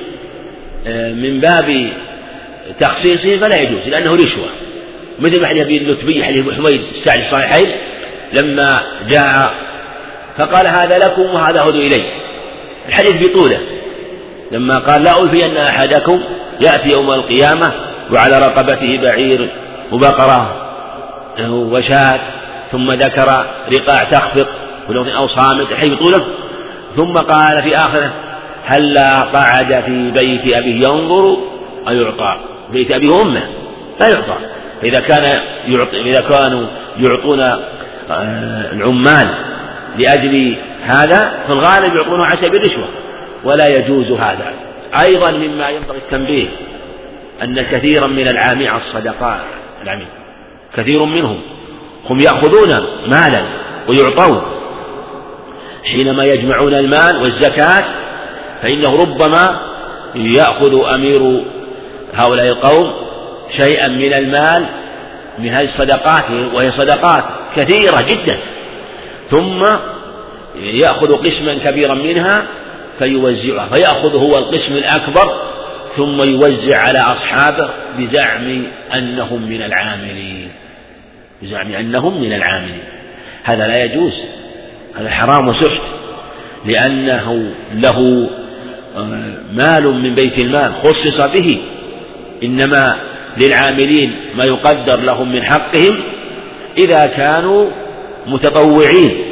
[0.87, 1.93] آه، من باب
[2.81, 4.49] تخصيصه فلا يجوز لأنه رشوة.
[5.21, 7.73] مثل ما حديث أبي اللتبي حديث حميد السعد الصحيحين
[8.33, 9.55] لما جاء
[10.39, 12.05] فقال هذا لكم وهذا هدوا إلي
[12.89, 13.59] الحديث بطوله.
[14.53, 16.21] لما قال لا ألفين أحدكم
[16.61, 17.73] يأتي يوم القيامة
[18.13, 19.51] وعلى رقبته بعير
[19.93, 20.57] وبقرة
[21.51, 22.21] وشاة
[22.73, 24.47] ثم ذكر رقاع تخفق
[25.17, 26.27] أو صامت بطوله
[26.97, 28.13] ثم قال في آخره
[28.65, 31.37] هلا قعد في بيت أبيه ينظر
[31.89, 32.37] أيعطى؟
[32.73, 33.43] بيت أبيه وأمه
[34.01, 34.37] لا يعطى.
[34.83, 36.67] فإذا كان يعطي إذا كانوا
[36.99, 39.29] يعطون آه، العمال
[39.99, 42.89] لأجل هذا في الغالب يعطونه على سبيل الرشوة
[43.45, 44.53] ولا يجوز هذا.
[45.09, 46.47] أيضا مما ينبغي التنبيه
[47.43, 49.41] أن كثيرا من العامين على الصدقات
[49.83, 50.09] العميل
[50.77, 51.41] كثير منهم
[52.11, 52.69] هم يأخذون
[53.07, 53.43] مالا
[53.89, 54.43] ويعطون.
[55.85, 57.85] حينما يجمعون المال والزكاة
[58.63, 59.61] فإنه ربما
[60.15, 61.43] يأخذ أمير
[62.15, 62.93] هؤلاء القوم
[63.57, 64.67] شيئا من المال
[65.39, 66.25] من هذه الصدقات
[66.55, 67.25] وهي صدقات
[67.57, 68.39] كثيرة جدا.
[69.31, 69.67] ثم
[70.57, 72.45] يأخذ قسما كبيرا منها
[72.99, 75.33] فيوزعها فيأخذ هو القسم الأكبر
[75.97, 78.63] ثم يوزع على أصحابه بزعم
[78.95, 80.49] أنهم من العاملين.
[81.43, 82.83] بزعم أنهم من العاملين.
[83.45, 84.13] هذا لا يجوز
[84.99, 85.81] هذا حرام وسحت
[86.65, 88.29] لأنه له
[88.97, 91.59] آه، مال من بيت المال خصص به.
[92.43, 92.97] إنما
[93.37, 96.03] للعاملين ما يقدر لهم من حقهم
[96.79, 97.71] إذا كانوا
[98.27, 99.25] متطوعين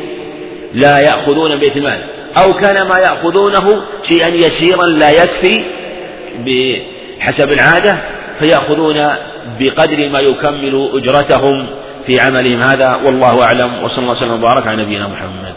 [0.75, 2.01] لا يأخذون بيت المال.
[2.37, 5.65] أو كان ما يأخذونه شيئا يسيرا لا يكفي
[6.47, 7.99] بحسب العادة
[8.39, 9.09] فيأخذون
[9.61, 11.67] بقدر ما يكمل أجرتهم
[12.07, 15.55] في عملهم هذا والله أعلم وصلى الله وسلم وبارك على نبينا محمد.